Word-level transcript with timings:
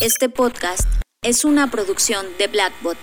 Este 0.00 0.28
podcast 0.28 0.88
es 1.22 1.44
una 1.44 1.70
producción 1.70 2.26
de 2.38 2.48
Blackbot. 2.48 2.96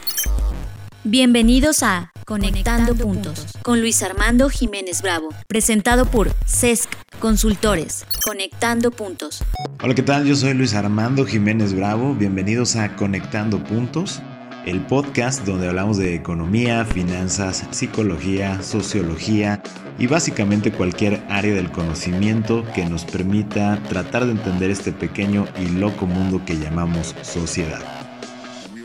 Bienvenidos 1.03 1.83
a 1.83 2.11
Conectando, 2.25 2.95
Puntos 2.95 3.45
con 3.63 3.79
Luis 3.79 4.03
Armando 4.03 4.49
Jiménez 4.49 5.01
Bravo, 5.01 5.29
presentado 5.47 6.05
por 6.05 6.31
CESC 6.45 6.89
Consultores. 7.19 8.05
Conectando 8.25 8.91
Puntos. 8.91 9.43
Hola, 9.81 9.95
¿qué 9.95 10.03
tal? 10.03 10.25
Yo 10.25 10.35
soy 10.35 10.53
Luis 10.53 10.73
Armando 10.73 11.25
Jiménez 11.25 11.73
Bravo. 11.73 12.13
Bienvenidos 12.13 12.75
a 12.75 12.95
Conectando 12.95 13.63
Puntos, 13.63 14.21
el 14.65 14.81
podcast 14.81 15.45
donde 15.45 15.67
hablamos 15.67 15.97
de 15.97 16.15
economía, 16.15 16.85
finanzas, 16.85 17.65
psicología, 17.71 18.61
sociología 18.61 19.61
y 19.97 20.07
básicamente 20.07 20.71
cualquier 20.71 21.23
área 21.29 21.53
del 21.53 21.71
conocimiento 21.71 22.63
que 22.73 22.85
nos 22.85 23.05
permita 23.05 23.81
tratar 23.89 24.25
de 24.25 24.31
entender 24.31 24.69
este 24.69 24.91
pequeño 24.91 25.47
y 25.59 25.69
loco 25.69 26.05
mundo 26.05 26.41
que 26.45 26.57
llamamos 26.57 27.15
sociedad. 27.21 27.81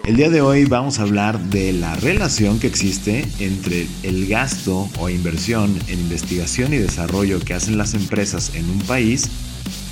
El 0.04 0.16
día 0.16 0.30
de 0.30 0.40
hoy 0.40 0.66
vamos 0.66 0.98
a 0.98 1.02
hablar 1.02 1.38
de 1.38 1.72
la 1.72 1.94
relación 1.96 2.60
que 2.60 2.68
existe 2.68 3.26
entre 3.40 3.88
el 4.04 4.28
gasto 4.28 4.88
o 5.00 5.08
inversión 5.08 5.76
en 5.88 5.98
investigación 5.98 6.72
y 6.72 6.78
desarrollo 6.78 7.40
que 7.40 7.54
hacen 7.54 7.76
las 7.76 7.94
empresas 7.94 8.54
en 8.54 8.70
un 8.70 8.78
país 8.82 9.28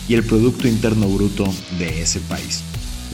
y 0.09 0.15
el 0.15 0.23
Producto 0.23 0.69
Interno 0.69 1.09
Bruto 1.09 1.53
de 1.79 2.01
ese 2.01 2.21
país. 2.21 2.63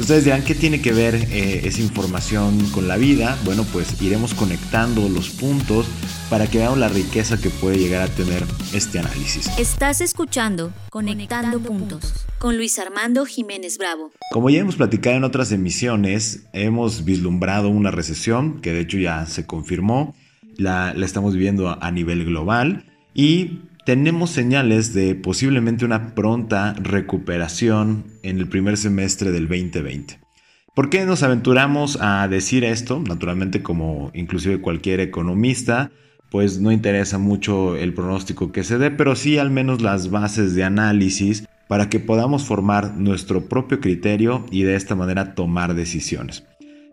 Ustedes 0.01 0.25
dirán, 0.25 0.43
¿qué 0.43 0.55
tiene 0.55 0.81
que 0.81 0.93
ver 0.93 1.15
eh, 1.15 1.61
esa 1.65 1.83
información 1.83 2.59
con 2.71 2.89
la 2.89 2.97
vida? 2.97 3.39
Bueno, 3.45 3.65
pues 3.71 4.01
iremos 4.01 4.33
conectando 4.33 5.07
los 5.11 5.29
puntos 5.29 5.87
para 6.31 6.47
que 6.47 6.57
veamos 6.57 6.79
la 6.79 6.89
riqueza 6.89 7.39
que 7.39 7.51
puede 7.51 7.79
llegar 7.79 8.03
a 8.03 8.09
tener 8.09 8.43
este 8.73 8.99
análisis. 8.99 9.47
Estás 9.59 10.01
escuchando 10.01 10.73
Conectando, 10.89 11.61
Puntos 11.61 12.27
con 12.39 12.57
Luis 12.57 12.79
Armando 12.79 13.27
Jiménez 13.27 13.77
Bravo. 13.77 14.11
Como 14.33 14.49
ya 14.49 14.61
hemos 14.61 14.77
platicado 14.77 15.17
en 15.17 15.25
otras 15.25 15.53
emisiones, 15.53 16.45
hemos 16.55 17.05
vislumbrado 17.05 17.69
una 17.69 17.91
recesión 17.91 18.63
que 18.63 18.73
de 18.73 18.81
hecho 18.81 18.97
ya 18.97 19.27
se 19.27 19.45
confirmó, 19.45 20.15
la, 20.57 20.95
la 20.95 21.05
estamos 21.05 21.35
viviendo 21.35 21.77
a 21.79 21.91
nivel 21.91 22.25
global 22.25 22.87
y 23.13 23.61
tenemos 23.85 24.31
señales 24.31 24.95
de 24.95 25.15
posiblemente 25.15 25.85
una 25.85 26.15
pronta 26.15 26.75
recuperación 26.75 28.05
en 28.23 28.39
el 28.39 28.49
primer 28.49 28.77
semestre 28.77 29.33
del 29.33 29.49
2020. 29.49 30.21
¿Por 30.75 30.89
qué 30.89 31.05
nos 31.05 31.23
aventuramos 31.23 31.99
a 32.01 32.27
decir 32.29 32.65
esto? 32.65 33.01
Naturalmente, 33.01 33.63
como 33.63 34.11
inclusive 34.15 34.61
cualquier 34.61 35.01
economista, 35.01 35.91
pues 36.31 36.61
no 36.61 36.71
interesa 36.71 37.19
mucho 37.19 37.77
el 37.77 37.93
pronóstico 37.93 38.53
que 38.53 38.65
se 38.65 38.79
dé, 38.79 38.91
pero 38.91 39.17
sí 39.17 39.39
al 39.39 39.51
menos 39.51 39.83
las 39.83 40.11
bases 40.11 40.55
de 40.55 40.65
análisis 40.65 41.47
para 41.69 41.89
que 41.89 42.01
podamos 42.01 42.45
formar 42.45 42.97
nuestro 42.97 43.49
propio 43.49 43.81
criterio 43.81 44.47
y 44.51 44.63
de 44.63 44.77
esta 44.77 44.95
manera 44.95 45.35
tomar 45.35 45.75
decisiones. 45.75 46.45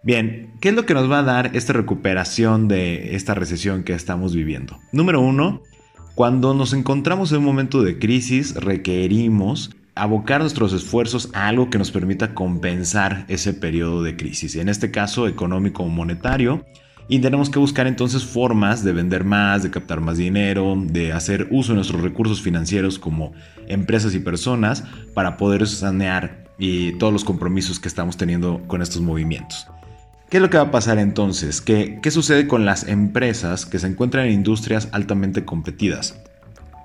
Bien, 0.04 0.54
¿qué 0.62 0.70
es 0.70 0.76
lo 0.76 0.86
que 0.86 0.94
nos 0.94 1.10
va 1.10 1.20
a 1.20 1.24
dar 1.24 1.52
esta 1.56 1.74
recuperación 1.74 2.68
de 2.68 3.16
esta 3.16 3.34
recesión 3.34 3.84
que 3.84 3.94
estamos 3.94 4.36
viviendo? 4.36 4.80
Número 4.92 5.20
uno, 5.20 5.62
cuando 6.18 6.56
nos 6.56 6.73
encontramos 6.73 7.32
en 7.32 7.38
un 7.38 7.44
momento 7.44 7.84
de 7.84 8.00
crisis, 8.00 8.56
requerimos 8.56 9.70
abocar 9.94 10.42
nuestros 10.42 10.74
esfuerzos 10.74 11.30
a 11.34 11.48
algo 11.48 11.70
que 11.70 11.78
nos 11.78 11.92
permita 11.92 12.34
compensar 12.34 13.26
ese 13.28 13.54
periodo 13.54 14.02
de 14.02 14.18
crisis, 14.18 14.56
en 14.56 14.68
este 14.68 14.90
caso 14.90 15.28
económico 15.28 15.84
o 15.84 15.90
monetario, 15.90 16.66
y 17.08 17.20
tenemos 17.20 17.52
que 17.52 17.59
buscar 17.59 17.86
entonces 17.86 18.26
formas 18.26 18.84
de 18.84 18.94
vender 18.94 19.26
más, 19.26 19.62
de 19.62 19.70
captar 19.70 20.02
más 20.02 20.18
dinero, 20.18 20.76
de 20.88 21.14
hacer 21.14 21.50
uso 21.52 21.74
de 21.74 21.76
nuestros 21.76 22.02
recursos 22.02 22.42
financieros 22.42 22.98
como 22.98 23.34
empresas 23.68 24.16
y 24.16 24.20
personas 24.20 24.86
para 25.14 25.38
poder 25.38 25.68
sanear 25.68 26.46
todos 26.98 27.14
los 27.14 27.26
compromisos 27.26 27.80
que 27.80 27.90
estamos 27.90 28.18
teniendo 28.18 28.64
con 28.66 28.81
estos 28.81 29.04
movimientos. 29.04 29.68
¿Qué 30.30 30.38
es 30.38 30.44
lo 30.44 30.50
que 30.50 30.58
va 30.58 30.64
a 30.64 30.72
pasar 30.72 31.00
entonces? 31.00 31.61
¿Qué, 31.61 32.00
¿Qué 32.02 32.11
sucede 32.11 32.47
con 32.47 32.66
las 32.66 32.86
empresas 32.89 33.66
que 33.66 33.80
se 33.80 33.88
encuentran 33.88 34.25
en 34.25 34.34
industrias 34.34 34.89
altamente 34.92 35.45
competidas? 35.45 36.19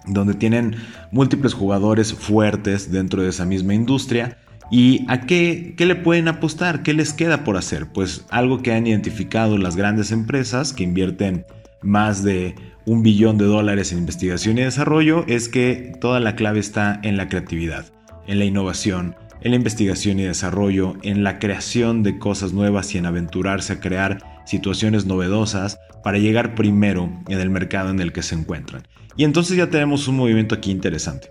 Donde 0.07 0.35
tienen 0.35 0.77
múltiples 1.11 1.53
jugadores 1.53 2.15
fuertes 2.15 2.93
dentro 2.93 3.23
de 3.23 3.31
esa 3.31 3.45
misma 3.45 3.75
industria. 3.75 4.39
¿Y 4.71 5.05
a 5.09 5.23
qué, 5.23 5.75
qué 5.77 5.87
le 5.87 5.97
pueden 5.97 6.29
apostar? 6.29 6.85
¿Qué 6.85 6.95
les 6.95 7.13
queda 7.13 7.43
por 7.43 7.57
hacer? 7.57 7.89
Pues 7.89 8.25
algo 8.31 8.63
que 8.63 8.75
han 8.75 8.87
identificado 8.87 9.59
las 9.59 9.75
grandes 9.75 10.13
empresas 10.13 10.73
que 10.73 10.85
invierten 10.85 11.45
más 11.83 12.23
de 12.23 12.55
un 12.87 13.03
billón 13.03 13.39
de 13.39 13.45
dólares 13.45 13.91
en 13.91 13.99
investigación 13.99 14.57
y 14.59 14.63
desarrollo 14.63 15.25
es 15.27 15.49
que 15.49 15.95
toda 16.01 16.21
la 16.21 16.37
clave 16.37 16.61
está 16.61 17.01
en 17.03 17.17
la 17.17 17.29
creatividad, 17.29 17.87
en 18.29 18.39
la 18.39 18.45
innovación, 18.45 19.17
en 19.45 19.51
la 19.51 19.57
investigación 19.57 20.21
y 20.21 20.25
desarrollo, 20.25 20.97
en 21.03 21.25
la 21.25 21.39
creación 21.39 22.03
de 22.03 22.19
cosas 22.19 22.53
nuevas 22.53 22.95
y 22.95 22.99
en 22.99 23.07
aventurarse 23.07 23.75
a 23.75 23.81
crear 23.81 24.43
situaciones 24.47 25.07
novedosas 25.07 25.79
para 26.05 26.19
llegar 26.19 26.55
primero 26.55 27.11
en 27.29 27.41
el 27.41 27.51
mercado 27.51 27.91
en 27.91 28.01
el 28.01 28.13
que 28.13 28.23
se 28.23 28.35
encuentran. 28.35 28.83
Y 29.17 29.25
entonces 29.25 29.57
ya 29.57 29.69
tenemos 29.69 30.09
un 30.09 30.17
movimiento 30.17 30.55
aquí 30.55 30.71
interesante. 30.71 31.29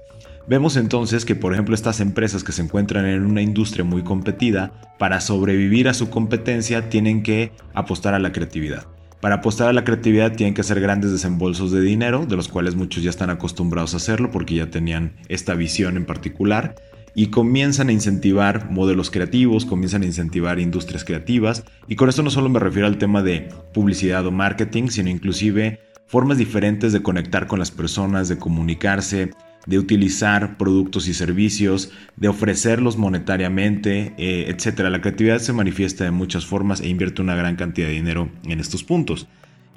Vemos 0.47 0.75
entonces 0.75 1.23
que, 1.23 1.35
por 1.35 1.53
ejemplo, 1.53 1.75
estas 1.75 1.99
empresas 1.99 2.43
que 2.43 2.51
se 2.51 2.61
encuentran 2.61 3.05
en 3.05 3.25
una 3.25 3.41
industria 3.41 3.85
muy 3.85 4.03
competida, 4.03 4.71
para 4.97 5.21
sobrevivir 5.21 5.87
a 5.87 5.93
su 5.93 6.09
competencia 6.09 6.89
tienen 6.89 7.23
que 7.23 7.51
apostar 7.73 8.13
a 8.13 8.19
la 8.19 8.31
creatividad. 8.31 8.85
Para 9.21 9.35
apostar 9.35 9.69
a 9.69 9.73
la 9.73 9.83
creatividad 9.83 10.35
tienen 10.35 10.55
que 10.55 10.61
hacer 10.61 10.81
grandes 10.81 11.11
desembolsos 11.11 11.71
de 11.71 11.81
dinero, 11.81 12.25
de 12.25 12.35
los 12.35 12.47
cuales 12.47 12.75
muchos 12.75 13.03
ya 13.03 13.11
están 13.11 13.29
acostumbrados 13.29 13.93
a 13.93 13.97
hacerlo 13.97 14.31
porque 14.31 14.55
ya 14.55 14.69
tenían 14.71 15.13
esta 15.29 15.53
visión 15.53 15.95
en 15.95 16.05
particular 16.05 16.75
y 17.15 17.27
comienzan 17.27 17.89
a 17.89 17.93
incentivar 17.93 18.69
modelos 18.71 19.11
creativos, 19.11 19.65
comienzan 19.65 20.03
a 20.03 20.05
incentivar 20.05 20.59
industrias 20.59 21.03
creativas 21.03 21.63
y 21.87 21.95
con 21.95 22.09
esto 22.09 22.23
no 22.23 22.29
solo 22.29 22.49
me 22.49 22.59
refiero 22.59 22.87
al 22.87 22.97
tema 22.97 23.21
de 23.21 23.49
publicidad 23.73 24.25
o 24.25 24.31
marketing, 24.31 24.87
sino 24.87 25.09
inclusive 25.09 25.79
formas 26.07 26.37
diferentes 26.37 26.93
de 26.93 27.01
conectar 27.01 27.47
con 27.47 27.59
las 27.59 27.71
personas, 27.71 28.27
de 28.27 28.37
comunicarse, 28.37 29.31
de 29.65 29.79
utilizar 29.79 30.57
productos 30.57 31.07
y 31.07 31.13
servicios, 31.13 31.91
de 32.17 32.27
ofrecerlos 32.27 32.97
monetariamente, 32.97 34.13
eh, 34.17 34.45
etc. 34.49 34.79
La 34.89 35.01
creatividad 35.01 35.39
se 35.39 35.53
manifiesta 35.53 36.03
de 36.03 36.11
muchas 36.11 36.45
formas 36.45 36.81
e 36.81 36.89
invierte 36.89 37.21
una 37.21 37.35
gran 37.35 37.55
cantidad 37.55 37.87
de 37.87 37.93
dinero 37.93 38.29
en 38.43 38.59
estos 38.59 38.83
puntos. 38.83 39.27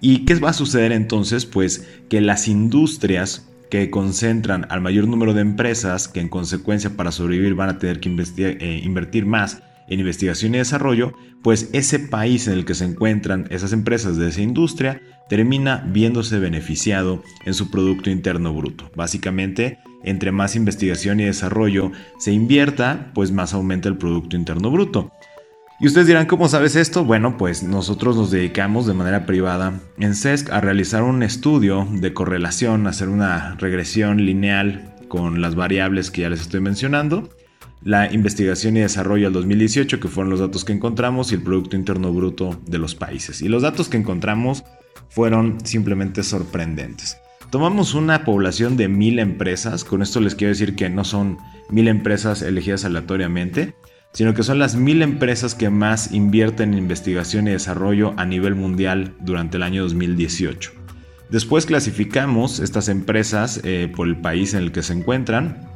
¿Y 0.01 0.25
qué 0.25 0.35
va 0.37 0.51
a 0.51 0.55
suceder 0.55 0.93
entonces? 0.93 1.47
Pues 1.47 1.89
que 2.09 2.21
las 2.21 2.49
industrias 2.49 3.49
que 3.75 3.91
concentran 3.91 4.69
al 4.71 4.81
mayor 4.81 5.09
número 5.09 5.35
de 5.35 5.41
empresas 5.41 6.07
que 6.07 6.21
en 6.21 6.29
consecuencia 6.29 6.91
para 6.91 7.11
sobrevivir 7.11 7.57
van 7.57 7.71
a 7.71 7.79
tener 7.81 7.99
que 7.99 8.09
eh, 8.09 8.81
invertir 8.85 9.27
más 9.27 9.65
en 9.89 9.99
investigación 9.99 10.55
y 10.55 10.59
desarrollo, 10.59 11.13
pues 11.43 11.71
ese 11.73 11.99
país 11.99 12.47
en 12.47 12.53
el 12.53 12.65
que 12.65 12.77
se 12.77 12.85
encuentran 12.85 13.49
esas 13.51 13.73
empresas 13.73 14.17
de 14.17 14.29
esa 14.29 14.43
industria 14.43 15.03
termina 15.29 15.85
viéndose 15.93 16.39
beneficiado 16.39 17.25
en 17.47 17.53
su 17.53 17.69
Producto 17.73 18.11
Interno 18.11 18.55
Bruto. 18.55 18.93
Básicamente, 18.95 19.79
entre 20.05 20.31
más 20.31 20.55
investigación 20.55 21.19
y 21.19 21.25
desarrollo 21.25 21.91
se 22.21 22.31
invierta, 22.31 23.11
pues 23.13 23.33
más 23.33 23.55
aumenta 23.55 23.89
el 23.89 23.97
Producto 23.97 24.37
Interno 24.37 24.71
Bruto. 24.71 25.11
Y 25.81 25.89
ustedes 25.89 26.07
dirán, 26.07 26.27
¿cómo 26.27 26.49
sabes 26.49 26.77
esto? 26.77 27.05
Bueno, 27.05 27.37
pues 27.37 27.65
nosotros 27.65 28.17
nos 28.17 28.31
dedicamos 28.31 28.87
de 28.87 28.95
manera 28.95 29.27
privada 29.27 29.81
en 29.99 30.15
CESC 30.15 30.51
a 30.51 30.61
realizar 30.61 31.03
un 31.03 31.25
estudio 31.25 31.89
de 31.91 32.15
correlación, 32.15 32.87
hacer 32.87 33.09
una 33.09 33.57
regresión 33.57 34.25
lineal 34.25 34.95
con 35.09 35.41
las 35.41 35.57
variables 35.57 36.13
que 36.13 36.23
ya 36.23 36.31
les 36.31 36.43
estoy 36.43 36.61
mencionando, 36.61 37.29
la 37.83 38.13
investigación 38.13 38.77
y 38.77 38.81
desarrollo 38.81 39.27
al 39.27 39.33
2018, 39.33 39.99
que 39.99 40.09
fueron 40.09 40.31
los 40.31 40.39
datos 40.39 40.65
que 40.65 40.73
encontramos, 40.73 41.33
y 41.33 41.35
el 41.35 41.43
Producto 41.43 41.75
Interno 41.75 42.13
Bruto 42.13 42.59
de 42.67 42.79
los 42.79 42.95
países. 42.95 43.43
Y 43.43 43.49
los 43.49 43.63
datos 43.63 43.89
que 43.89 43.97
encontramos 43.97 44.63
fueron 45.09 45.59
simplemente 45.65 46.23
sorprendentes. 46.23 47.19
Tomamos 47.51 47.95
una 47.95 48.25
población 48.25 48.77
de 48.77 48.89
mil 48.89 49.19
empresas, 49.19 49.85
con 49.85 50.03
esto 50.03 50.21
les 50.21 50.37
quiero 50.37 50.51
decir 50.51 50.77
que 50.77 50.89
no 50.89 51.05
son 51.05 51.39
mil 51.69 51.89
empresas 51.89 52.43
elegidas 52.43 52.85
aleatoriamente, 52.85 53.75
sino 54.15 54.33
que 54.33 54.45
son 54.45 54.59
las 54.59 54.77
mil 54.77 55.03
empresas 55.03 55.55
que 55.55 55.69
más 55.69 56.13
invierten 56.13 56.73
en 56.73 56.79
investigación 56.79 57.49
y 57.49 57.51
desarrollo 57.51 58.15
a 58.17 58.25
nivel 58.25 58.55
mundial 58.55 59.15
durante 59.21 59.57
el 59.59 59.65
año 59.65 59.83
2018. 59.83 60.71
Después 61.31 61.67
clasificamos 61.67 62.61
estas 62.61 62.89
empresas 62.89 63.61
eh, 63.65 63.93
por 63.95 64.07
el 64.07 64.17
país 64.17 64.55
en 64.55 64.61
el 64.61 64.73
que 64.73 64.85
se 64.85 64.93
encuentran 64.93 65.69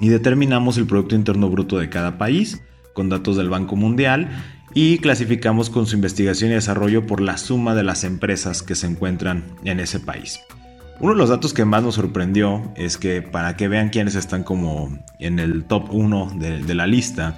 y 0.00 0.08
determinamos 0.08 0.78
el 0.78 0.86
Producto 0.86 1.14
Interno 1.14 1.50
Bruto 1.50 1.78
de 1.78 1.90
cada 1.90 2.16
país 2.16 2.62
con 2.94 3.10
datos 3.10 3.36
del 3.36 3.50
Banco 3.50 3.76
Mundial 3.76 4.30
y 4.72 4.98
clasificamos 4.98 5.68
con 5.68 5.86
su 5.86 5.96
investigación 5.96 6.50
y 6.50 6.54
desarrollo 6.54 7.06
por 7.06 7.20
la 7.20 7.36
suma 7.36 7.74
de 7.74 7.84
las 7.84 8.02
empresas 8.02 8.62
que 8.62 8.76
se 8.76 8.86
encuentran 8.86 9.44
en 9.62 9.78
ese 9.78 10.00
país. 10.00 10.40
Uno 11.00 11.12
de 11.12 11.18
los 11.18 11.28
datos 11.28 11.52
que 11.52 11.66
más 11.66 11.82
nos 11.82 11.96
sorprendió 11.96 12.72
es 12.76 12.96
que 12.96 13.20
para 13.20 13.56
que 13.56 13.68
vean 13.68 13.90
quiénes 13.90 14.14
están 14.14 14.42
como 14.42 14.96
en 15.18 15.38
el 15.38 15.64
top 15.64 15.90
1 15.90 16.32
de 16.38 16.74
la 16.74 16.86
lista, 16.86 17.36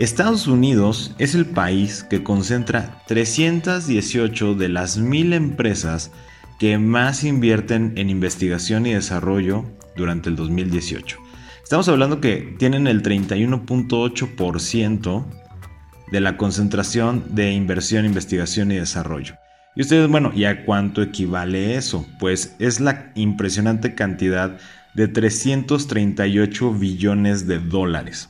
Estados 0.00 0.46
Unidos 0.46 1.14
es 1.18 1.34
el 1.34 1.44
país 1.44 2.04
que 2.04 2.22
concentra 2.22 3.02
318 3.06 4.54
de 4.54 4.70
las 4.70 4.96
mil 4.96 5.34
empresas 5.34 6.10
que 6.58 6.78
más 6.78 7.22
invierten 7.22 7.92
en 7.96 8.08
investigación 8.08 8.86
y 8.86 8.94
desarrollo 8.94 9.66
durante 9.96 10.30
el 10.30 10.36
2018. 10.36 11.18
Estamos 11.62 11.86
hablando 11.90 12.18
que 12.18 12.56
tienen 12.58 12.86
el 12.86 13.02
31.8% 13.02 15.26
de 16.10 16.20
la 16.20 16.38
concentración 16.38 17.34
de 17.34 17.52
inversión, 17.52 18.06
investigación 18.06 18.72
y 18.72 18.76
desarrollo. 18.76 19.34
Y 19.76 19.82
ustedes, 19.82 20.08
bueno, 20.08 20.32
¿y 20.34 20.46
a 20.46 20.64
cuánto 20.64 21.02
equivale 21.02 21.76
eso? 21.76 22.06
Pues 22.18 22.56
es 22.58 22.80
la 22.80 23.12
impresionante 23.16 23.94
cantidad 23.94 24.56
de 24.94 25.08
338 25.08 26.72
billones 26.72 27.46
de 27.46 27.58
dólares. 27.58 28.29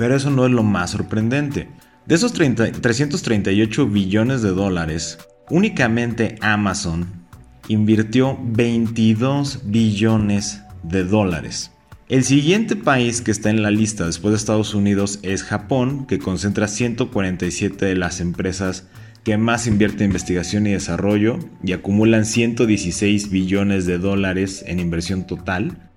Pero 0.00 0.16
eso 0.16 0.30
no 0.30 0.46
es 0.46 0.50
lo 0.50 0.62
más 0.62 0.92
sorprendente. 0.92 1.68
De 2.06 2.14
esos 2.14 2.32
338 2.32 3.86
billones 3.86 4.40
de 4.40 4.48
dólares, 4.48 5.18
únicamente 5.50 6.36
Amazon 6.40 7.26
invirtió 7.68 8.38
22 8.42 9.60
billones 9.66 10.62
de 10.84 11.04
dólares. 11.04 11.72
El 12.08 12.24
siguiente 12.24 12.76
país 12.76 13.20
que 13.20 13.30
está 13.30 13.50
en 13.50 13.62
la 13.62 13.70
lista 13.70 14.06
después 14.06 14.32
de 14.32 14.38
Estados 14.38 14.72
Unidos 14.72 15.18
es 15.22 15.42
Japón, 15.42 16.06
que 16.06 16.18
concentra 16.18 16.66
147 16.66 17.84
de 17.84 17.94
las 17.94 18.20
empresas 18.20 18.88
que 19.22 19.36
más 19.36 19.66
invierte 19.66 20.04
en 20.04 20.12
investigación 20.12 20.66
y 20.66 20.72
desarrollo 20.72 21.38
y 21.62 21.72
acumulan 21.72 22.24
116 22.24 23.28
billones 23.28 23.84
de 23.84 23.98
dólares 23.98 24.64
en 24.66 24.80
inversión 24.80 25.26
total. 25.26 25.90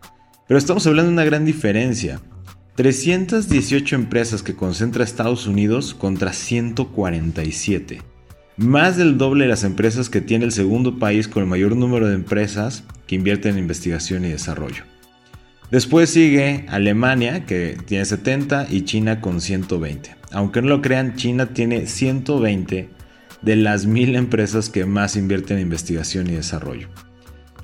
Pero 0.45 0.57
estamos 0.57 0.85
hablando 0.87 1.07
de 1.07 1.13
una 1.13 1.23
gran 1.23 1.45
diferencia. 1.45 2.19
318 2.75 3.95
empresas 3.95 4.41
que 4.41 4.55
concentra 4.55 5.03
Estados 5.03 5.45
Unidos 5.45 5.93
contra 5.93 6.33
147. 6.33 8.01
Más 8.57 8.97
del 8.97 9.19
doble 9.19 9.43
de 9.43 9.49
las 9.49 9.63
empresas 9.63 10.09
que 10.09 10.21
tiene 10.21 10.45
el 10.45 10.51
segundo 10.51 10.97
país 10.97 11.27
con 11.27 11.43
el 11.43 11.49
mayor 11.49 11.75
número 11.75 12.07
de 12.07 12.15
empresas 12.15 12.83
que 13.05 13.13
invierten 13.13 13.53
en 13.53 13.59
investigación 13.59 14.25
y 14.25 14.29
desarrollo. 14.29 14.85
Después 15.69 16.09
sigue 16.09 16.65
Alemania, 16.67 17.45
que 17.45 17.77
tiene 17.85 18.05
70, 18.05 18.67
y 18.71 18.85
China 18.85 19.21
con 19.21 19.39
120. 19.39 20.15
Aunque 20.31 20.63
no 20.63 20.69
lo 20.69 20.81
crean, 20.81 21.15
China 21.15 21.53
tiene 21.53 21.85
120 21.85 22.89
de 23.43 23.55
las 23.55 23.85
mil 23.85 24.15
empresas 24.15 24.69
que 24.69 24.85
más 24.85 25.15
invierten 25.15 25.57
en 25.57 25.63
investigación 25.63 26.27
y 26.27 26.33
desarrollo. 26.33 26.87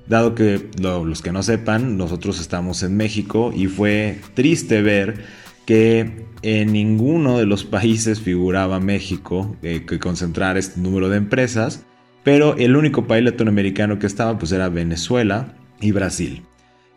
Dado 0.09 0.33
que 0.33 0.69
los 0.81 1.21
que 1.21 1.31
no 1.31 1.44
sepan, 1.44 1.95
nosotros 1.95 2.41
estamos 2.41 2.81
en 2.81 2.97
México 2.97 3.53
y 3.56 3.67
fue 3.67 4.19
triste 4.33 4.81
ver 4.81 5.23
que 5.67 6.25
en 6.41 6.73
ninguno 6.73 7.38
de 7.38 7.45
los 7.45 7.63
países 7.75 8.19
figuraba 8.19 8.79
México 8.79 9.56
eh, 9.61 9.85
que 9.88 10.00
concentrar 10.00 10.57
este 10.57 10.81
número 10.81 11.09
de 11.09 11.17
empresas, 11.17 11.85
pero 12.23 12.57
el 12.57 12.75
único 12.75 13.06
país 13.06 13.23
latinoamericano 13.23 14.00
que 14.00 14.07
estaba 14.07 14.39
pues 14.39 14.51
era 14.51 14.67
Venezuela 14.69 15.53
y 15.79 15.91
Brasil. 15.91 16.41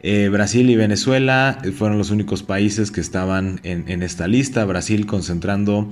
Eh, 0.00 0.30
Brasil 0.30 0.68
y 0.70 0.76
Venezuela 0.76 1.58
fueron 1.76 1.98
los 1.98 2.10
únicos 2.10 2.42
países 2.42 2.90
que 2.90 3.02
estaban 3.02 3.60
en, 3.62 3.90
en 3.90 4.02
esta 4.02 4.26
lista, 4.26 4.64
Brasil 4.64 5.04
concentrando 5.04 5.90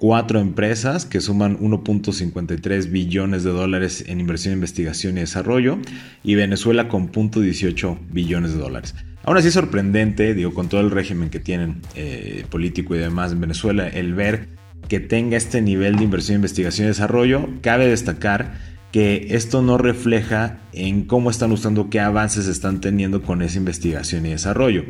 cuatro 0.00 0.40
empresas 0.40 1.04
que 1.04 1.20
suman 1.20 1.58
1.53 1.58 2.90
billones 2.90 3.44
de 3.44 3.50
dólares 3.50 4.02
en 4.08 4.18
inversión, 4.18 4.54
investigación 4.54 5.18
y 5.18 5.20
desarrollo 5.20 5.78
y 6.24 6.34
Venezuela 6.34 6.88
con 6.88 7.12
0.18 7.12 7.98
billones 8.10 8.54
de 8.54 8.58
dólares. 8.58 8.94
Aún 9.22 9.36
así 9.36 9.48
es 9.48 9.54
sorprendente, 9.54 10.34
digo, 10.34 10.54
con 10.54 10.70
todo 10.70 10.80
el 10.80 10.90
régimen 10.90 11.28
que 11.28 11.38
tienen 11.38 11.82
eh, 11.94 12.46
político 12.50 12.96
y 12.96 12.98
demás 12.98 13.32
en 13.32 13.42
Venezuela, 13.42 13.86
el 13.86 14.14
ver 14.14 14.48
que 14.88 15.00
tenga 15.00 15.36
este 15.36 15.60
nivel 15.60 15.96
de 15.96 16.04
inversión, 16.04 16.36
investigación 16.36 16.86
y 16.86 16.88
desarrollo, 16.88 17.46
cabe 17.60 17.86
destacar 17.86 18.54
que 18.92 19.28
esto 19.32 19.60
no 19.60 19.76
refleja 19.76 20.60
en 20.72 21.04
cómo 21.04 21.30
están 21.30 21.52
usando, 21.52 21.90
qué 21.90 22.00
avances 22.00 22.48
están 22.48 22.80
teniendo 22.80 23.22
con 23.22 23.42
esa 23.42 23.58
investigación 23.58 24.24
y 24.24 24.30
desarrollo. 24.30 24.84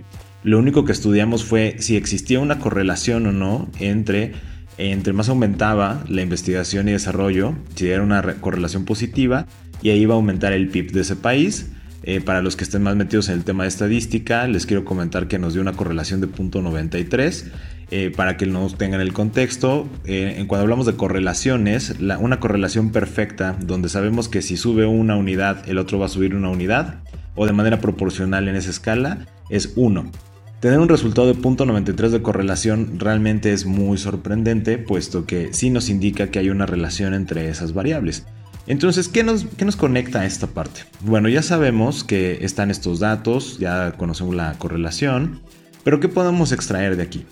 Lo 0.45 0.59
único 0.59 0.85
que 0.85 0.93
estudiamos 0.93 1.45
fue 1.45 1.77
si 1.81 1.97
existía 1.97 2.39
una 2.39 2.61
correlación 2.61 3.27
o 3.27 3.33
no 3.33 3.69
entre 3.81 4.33
entre 4.81 5.13
más 5.13 5.29
aumentaba 5.29 6.05
la 6.09 6.23
investigación 6.23 6.89
y 6.89 6.93
desarrollo, 6.93 7.55
si 7.75 7.89
era 7.89 8.03
una 8.03 8.23
correlación 8.41 8.85
positiva, 8.85 9.47
y 9.83 9.91
ahí 9.91 10.01
iba 10.01 10.15
a 10.15 10.17
aumentar 10.17 10.53
el 10.53 10.69
PIB 10.69 10.93
de 10.93 11.01
ese 11.03 11.17
país. 11.17 11.71
Eh, 12.03 12.23
para 12.23 12.41
los 12.41 12.57
que 12.57 12.65
estén 12.65 12.83
más 12.83 12.97
metidos 12.97 13.29
en 13.29 13.35
el 13.35 13.45
tema 13.45 13.65
de 13.65 13.69
estadística, 13.69 14.47
les 14.47 14.65
quiero 14.65 14.85
comentar 14.85 15.29
que 15.29 15.39
nos 15.39 15.53
dio 15.53 15.61
una 15.61 15.75
correlación 15.75 16.21
de 16.21 16.29
0.93. 16.29 17.45
Eh, 17.93 18.13
para 18.17 18.37
que 18.37 18.47
nos 18.47 18.79
tengan 18.79 19.01
el 19.01 19.13
contexto, 19.13 19.89
eh, 20.05 20.45
cuando 20.47 20.63
hablamos 20.63 20.87
de 20.87 20.95
correlaciones, 20.95 21.97
una 22.21 22.39
correlación 22.39 22.93
perfecta, 22.93 23.57
donde 23.61 23.89
sabemos 23.89 24.29
que 24.29 24.43
si 24.43 24.57
sube 24.57 24.87
una 24.87 25.17
unidad, 25.17 25.69
el 25.69 25.77
otro 25.77 25.99
va 25.99 26.07
a 26.07 26.09
subir 26.09 26.37
una 26.37 26.51
unidad, 26.51 27.03
o 27.35 27.47
de 27.47 27.53
manera 27.53 27.81
proporcional 27.81 28.47
en 28.47 28.55
esa 28.55 28.71
escala, 28.71 29.27
es 29.51 29.73
1. 29.75 30.13
Tener 30.61 30.79
un 30.79 30.91
resultado 30.91 31.27
de 31.27 31.41
0.93 31.41 32.11
de 32.11 32.21
correlación 32.21 32.99
realmente 33.01 33.55
es 33.55 33.65
muy 33.65 33.97
sorprendente, 33.97 34.77
puesto 34.77 35.25
que 35.25 35.55
sí 35.55 35.71
nos 35.71 35.89
indica 35.89 36.31
que 36.31 36.39
hay 36.39 36.51
una 36.51 36.67
relación 36.67 37.15
entre 37.15 37.49
esas 37.49 37.73
variables. 37.73 38.27
Entonces, 38.67 39.09
¿qué 39.09 39.25
nos, 39.25 39.47
qué 39.57 39.65
nos 39.65 39.77
conecta 39.77 40.21
a 40.21 40.27
esta 40.27 40.49
parte? 40.49 40.83
Bueno, 41.01 41.31
ya 41.31 41.41
sabemos 41.41 42.05
que 42.05 42.45
están 42.45 42.71
estos 42.71 43.01
datos, 43.01 43.59
ya 43.59 43.93
conocemos 43.93 44.35
la 44.35 44.53
correlación, 44.59 45.41
pero 45.83 45.99
¿qué 45.99 46.09
podemos 46.09 46.53
extraer 46.53 46.97
de 46.97 47.05
aquí? 47.05 47.25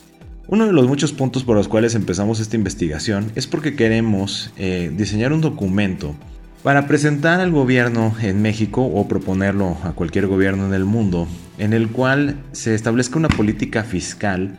Uno 0.46 0.66
de 0.66 0.72
los 0.72 0.88
muchos 0.88 1.12
puntos 1.12 1.44
por 1.44 1.54
los 1.54 1.68
cuales 1.68 1.94
empezamos 1.94 2.40
esta 2.40 2.56
investigación 2.56 3.30
es 3.34 3.46
porque 3.46 3.76
queremos 3.76 4.54
eh, 4.56 4.90
diseñar 4.96 5.34
un 5.34 5.42
documento 5.42 6.16
para 6.62 6.86
presentar 6.86 7.40
al 7.40 7.52
gobierno 7.52 8.14
en 8.20 8.42
México 8.42 8.82
o 8.84 9.06
proponerlo 9.06 9.76
a 9.84 9.92
cualquier 9.92 10.26
gobierno 10.26 10.66
en 10.66 10.74
el 10.74 10.84
mundo, 10.84 11.28
en 11.58 11.72
el 11.72 11.88
cual 11.88 12.36
se 12.52 12.74
establezca 12.74 13.18
una 13.18 13.28
política 13.28 13.84
fiscal 13.84 14.58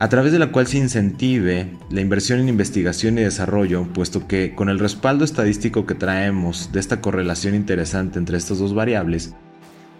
a 0.00 0.08
través 0.08 0.30
de 0.30 0.38
la 0.38 0.52
cual 0.52 0.68
se 0.68 0.78
incentive 0.78 1.72
la 1.90 2.00
inversión 2.00 2.38
en 2.38 2.48
investigación 2.48 3.18
y 3.18 3.22
desarrollo, 3.22 3.84
puesto 3.92 4.28
que 4.28 4.54
con 4.54 4.68
el 4.68 4.78
respaldo 4.78 5.24
estadístico 5.24 5.86
que 5.86 5.96
traemos 5.96 6.70
de 6.72 6.78
esta 6.78 7.00
correlación 7.00 7.56
interesante 7.56 8.18
entre 8.18 8.38
estas 8.38 8.58
dos 8.58 8.74
variables, 8.74 9.34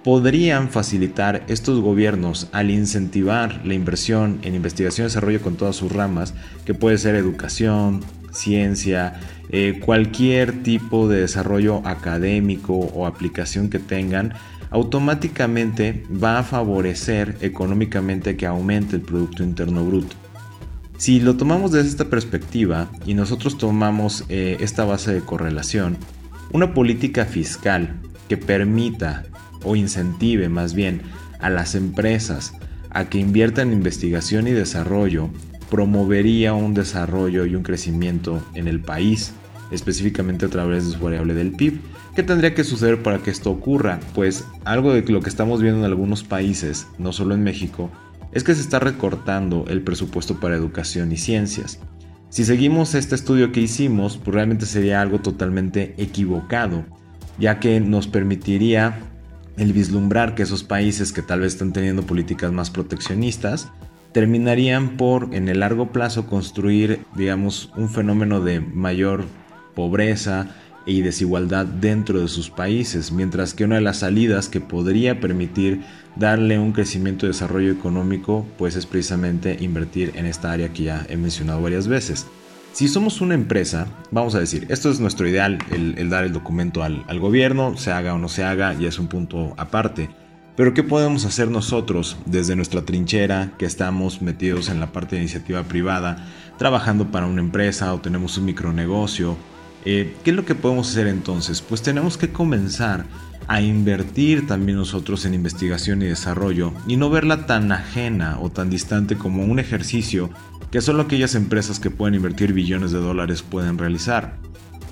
podrían 0.05 0.69
facilitar 0.69 1.43
estos 1.49 1.81
gobiernos 1.81 2.49
al 2.53 2.71
incentivar 2.71 3.61
la 3.65 3.75
inversión 3.75 4.39
en 4.43 4.55
investigación 4.55 5.05
y 5.05 5.09
desarrollo 5.09 5.43
con 5.43 5.57
todas 5.57 5.75
sus 5.75 5.91
ramas, 5.91 6.33
que 6.65 6.75
puede 6.75 6.99
ser 6.99 7.17
educación, 7.17 8.01
ciencia, 8.33 9.21
eh, 9.51 9.81
cualquier 9.85 10.63
tipo 10.63 11.09
de 11.09 11.21
desarrollo 11.21 11.87
académico 11.87 12.75
o 12.75 13.07
aplicación 13.07 13.71
que 13.71 13.79
tengan, 13.79 14.35
automáticamente 14.71 16.05
va 16.13 16.39
a 16.39 16.43
favorecer 16.43 17.37
económicamente 17.41 18.37
que 18.37 18.47
aumente 18.47 18.97
el 18.97 19.03
Producto 19.03 19.43
Interno 19.43 19.85
Bruto. 19.85 20.17
Si 20.99 21.21
lo 21.21 21.37
tomamos 21.37 21.73
desde 21.73 21.89
esta 21.89 22.11
perspectiva 22.11 22.91
y 23.07 23.15
nosotros 23.15 23.57
tomamos 23.57 24.25
eh, 24.29 24.57
esta 24.61 24.85
base 24.85 25.13
de 25.13 25.21
correlación, 25.21 25.97
una 26.53 26.75
política 26.75 27.25
fiscal 27.25 27.95
que 28.29 28.37
permita 28.37 29.25
o 29.63 29.77
incentive 29.77 30.49
más 30.49 30.75
bien 30.75 31.03
a 31.41 31.51
las 31.51 31.75
empresas 31.75 32.53
a 32.91 33.09
que 33.09 33.19
inviertan 33.19 33.69
en 33.69 33.75
investigación 33.75 34.49
y 34.49 34.53
desarrollo 34.53 35.31
promovería 35.71 36.55
un 36.55 36.75
desarrollo 36.75 37.47
y 37.47 37.55
un 37.55 37.63
crecimiento 37.63 38.43
en 38.55 38.69
el 38.69 38.81
país, 38.81 39.33
específicamente 39.71 40.47
a 40.47 40.51
través 40.51 40.87
de 40.87 40.93
su 40.93 40.99
variable 40.99 41.35
del 41.35 41.53
PIB. 41.53 41.81
¿Qué 42.15 42.23
tendría 42.23 42.55
que 42.55 42.65
suceder 42.65 43.03
para 43.03 43.19
que 43.19 43.31
esto 43.31 43.51
ocurra? 43.51 44.01
Pues 44.15 44.45
algo 44.65 44.93
de 44.93 45.03
lo 45.03 45.21
que 45.21 45.29
estamos 45.29 45.63
viendo 45.63 45.81
en 45.81 45.85
algunos 45.85 46.25
países, 46.25 46.87
no 46.99 47.13
solo 47.13 47.35
en 47.35 47.45
México, 47.45 47.91
es 48.33 48.45
que 48.45 48.55
se 48.55 48.61
está 48.61 48.79
recortando 48.79 49.65
el 49.69 49.83
presupuesto 49.83 50.41
para 50.41 50.57
educación 50.57 51.13
y 51.13 51.17
ciencias. 51.17 51.79
Si 52.31 52.45
seguimos 52.45 52.95
este 52.95 53.15
estudio 53.15 53.53
que 53.53 53.61
hicimos, 53.61 54.19
pues 54.19 54.35
realmente 54.35 54.67
sería 54.67 55.01
algo 55.01 55.21
totalmente 55.21 55.95
equivocado, 55.97 56.85
ya 57.39 57.59
que 57.59 57.81
nos 57.81 58.07
permitiría 58.07 58.99
el 59.57 59.73
vislumbrar 59.73 60.35
que 60.35 60.43
esos 60.43 60.63
países 60.63 61.13
que 61.13 61.23
tal 61.23 61.41
vez 61.41 61.55
están 61.55 61.73
teniendo 61.73 62.03
políticas 62.03 62.53
más 62.53 62.71
proteccionistas, 62.71 63.71
terminarían 64.13 64.97
por 64.97 65.35
en 65.35 65.49
el 65.49 65.61
largo 65.61 65.93
plazo 65.93 66.27
construir, 66.27 67.01
digamos, 67.15 67.73
un 67.77 67.89
fenómeno 67.89 68.41
de 68.41 68.61
mayor 68.61 69.25
pobreza 69.75 70.49
y 70.87 71.03
desigualdad 71.03 71.67
dentro 71.67 72.21
de 72.21 72.29
sus 72.29 72.49
países, 72.49 73.13
mientras 73.13 73.53
que 73.53 73.65
una 73.65 73.75
de 73.75 73.83
las 73.83 73.99
salidas 73.99 74.49
que 74.49 74.61
podría 74.61 75.21
permitir 75.21 75.83
darle 76.17 76.59
un 76.59 76.73
crecimiento 76.73 77.27
y 77.27 77.29
desarrollo 77.29 77.71
económico, 77.71 78.47
pues 78.57 78.75
es 78.75 78.87
precisamente 78.87 79.57
invertir 79.61 80.13
en 80.15 80.25
esta 80.27 80.51
área 80.51 80.73
que 80.73 80.85
ya 80.85 81.07
he 81.09 81.17
mencionado 81.17 81.61
varias 81.61 81.89
veces. 81.89 82.27
Si 82.73 82.89
somos 82.89 83.21
una 83.21 83.35
empresa, 83.35 83.89
vamos 84.11 84.35
a 84.35 84.41
decir, 84.41 84.67
esto 84.69 84.91
es 84.91 85.01
nuestro 85.01 85.29
ideal, 85.29 85.59
el, 85.71 86.09
dar 86.11 86.25
el 86.25 86.33
documento 86.33 86.83
al, 86.83 87.19
gobierno, 87.19 87.77
se 87.77 87.91
haga 87.93 88.15
o 88.15 88.19
no 88.19 88.29
se 88.29 88.45
haga, 88.45 88.73
ya 88.75 88.89
es 88.89 88.99
un 88.99 89.09
punto 89.09 89.55
aparte. 89.57 90.09
Pero 90.59 90.75
¿qué 90.75 90.83
podemos 90.83 91.25
hacer 91.25 91.53
nosotros 91.53 92.17
desde 92.27 92.57
nuestra 92.57 92.83
trinchera 92.83 93.53
que 93.59 93.65
estamos 93.65 94.21
metidos 94.23 94.69
en 94.71 94.81
la 94.81 94.91
parte 94.91 95.15
de 95.15 95.23
iniciativa 95.23 95.63
privada, 95.63 96.27
trabajando 96.59 97.13
para 97.13 97.27
una 97.27 97.41
empresa 97.41 97.95
o 97.95 98.01
tenemos 98.01 98.37
un 98.39 98.47
micronegocio 98.47 99.37
Eh, 99.85 100.17
¿Qué 100.25 100.31
es 100.31 100.37
lo 100.37 100.45
que 100.45 100.57
podemos 100.57 100.91
hacer 100.91 101.07
entonces? 101.07 101.63
Pues 101.63 101.81
tenemos 101.83 102.19
que 102.19 102.31
comenzar 102.31 103.05
a 103.47 103.61
invertir 103.61 104.49
también 104.49 104.77
nosotros 104.77 105.25
en 105.25 105.35
investigación 105.35 106.03
y 106.03 106.07
desarrollo 106.07 106.73
y 106.89 106.97
no 106.97 107.09
verla 107.09 107.47
tan 107.47 107.71
ajena 107.71 108.39
o 108.41 108.51
tan 108.51 108.69
distante 108.69 109.17
como 109.17 109.45
un 109.45 109.61
ejercicio 109.61 110.31
que 110.73 110.81
solo 110.81 111.03
aquellas 111.05 111.37
empresas 111.37 111.79
que 111.79 111.93
pueden 111.93 112.17
invertir 112.17 112.53
billones 112.53 112.91
de 112.91 112.99
dólares 112.99 113.43
pueden 113.43 113.79
realizar. 113.79 114.35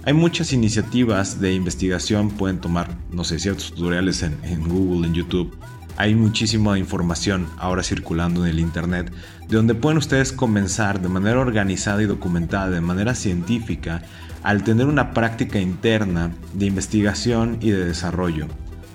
Hay 0.06 0.14
muchas 0.14 0.52
iniciativas 0.52 1.40
de 1.40 1.52
investigación, 1.52 2.30
pueden 2.30 2.60
tomar, 2.60 2.96
no 3.10 3.24
sé, 3.24 3.40
ciertos 3.40 3.72
tutoriales 3.72 4.22
en, 4.22 4.38
en 4.44 4.62
Google, 4.68 5.08
en 5.08 5.14
YouTube. 5.14 5.58
Hay 5.96 6.14
muchísima 6.14 6.78
información 6.78 7.48
ahora 7.58 7.82
circulando 7.82 8.44
en 8.44 8.52
el 8.52 8.60
Internet, 8.60 9.12
de 9.48 9.56
donde 9.56 9.74
pueden 9.74 9.98
ustedes 9.98 10.30
comenzar 10.30 11.02
de 11.02 11.08
manera 11.08 11.40
organizada 11.40 12.00
y 12.04 12.06
documentada, 12.06 12.70
de 12.70 12.80
manera 12.80 13.16
científica, 13.16 14.04
al 14.44 14.62
tener 14.62 14.86
una 14.86 15.12
práctica 15.12 15.58
interna 15.58 16.30
de 16.54 16.66
investigación 16.66 17.58
y 17.60 17.70
de 17.70 17.86
desarrollo. 17.86 18.46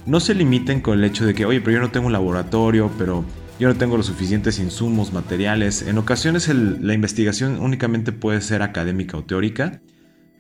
No 0.06 0.22
se 0.22 0.34
limiten 0.34 0.80
con 0.80 0.98
el 0.98 1.04
hecho 1.04 1.26
de 1.26 1.34
que, 1.34 1.46
oye, 1.46 1.60
pero 1.60 1.74
yo 1.74 1.82
no 1.82 1.92
tengo 1.92 2.08
un 2.08 2.14
laboratorio, 2.14 2.90
pero 2.98 3.26
yo 3.60 3.68
no 3.68 3.76
tengo 3.76 3.98
los 3.98 4.06
suficientes 4.06 4.60
insumos, 4.60 5.12
materiales. 5.12 5.82
En 5.82 5.98
ocasiones 5.98 6.48
la 6.48 6.94
investigación 6.94 7.60
únicamente 7.60 8.14
puede 8.14 8.40
ser 8.40 8.62
académica 8.62 9.18
o 9.18 9.26
teórica, 9.26 9.82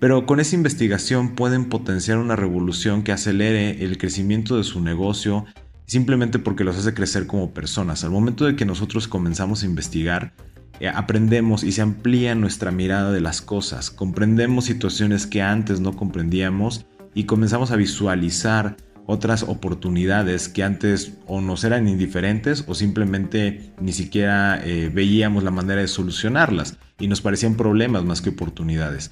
pero 0.01 0.25
con 0.25 0.39
esa 0.39 0.55
investigación 0.55 1.35
pueden 1.35 1.65
potenciar 1.65 2.17
una 2.17 2.35
revolución 2.35 3.03
que 3.03 3.11
acelere 3.11 3.85
el 3.85 3.99
crecimiento 3.99 4.57
de 4.57 4.63
su 4.63 4.81
negocio 4.81 5.45
simplemente 5.85 6.39
porque 6.39 6.63
los 6.63 6.75
hace 6.75 6.95
crecer 6.95 7.27
como 7.27 7.53
personas. 7.53 8.03
Al 8.03 8.09
momento 8.09 8.45
de 8.45 8.55
que 8.55 8.65
nosotros 8.65 9.07
comenzamos 9.07 9.61
a 9.61 9.67
investigar, 9.67 10.33
eh, 10.79 10.87
aprendemos 10.87 11.63
y 11.63 11.71
se 11.71 11.83
amplía 11.83 12.33
nuestra 12.33 12.71
mirada 12.71 13.11
de 13.11 13.21
las 13.21 13.43
cosas, 13.43 13.91
comprendemos 13.91 14.65
situaciones 14.65 15.27
que 15.27 15.43
antes 15.43 15.81
no 15.81 15.95
comprendíamos 15.95 16.87
y 17.13 17.25
comenzamos 17.25 17.69
a 17.69 17.75
visualizar 17.75 18.77
otras 19.05 19.43
oportunidades 19.43 20.49
que 20.49 20.63
antes 20.63 21.13
o 21.27 21.41
nos 21.41 21.63
eran 21.63 21.87
indiferentes 21.87 22.65
o 22.67 22.73
simplemente 22.73 23.71
ni 23.79 23.93
siquiera 23.93 24.59
eh, 24.65 24.89
veíamos 24.91 25.43
la 25.43 25.51
manera 25.51 25.81
de 25.81 25.87
solucionarlas 25.87 26.79
y 26.97 27.07
nos 27.07 27.21
parecían 27.21 27.53
problemas 27.53 28.03
más 28.03 28.21
que 28.21 28.31
oportunidades. 28.31 29.11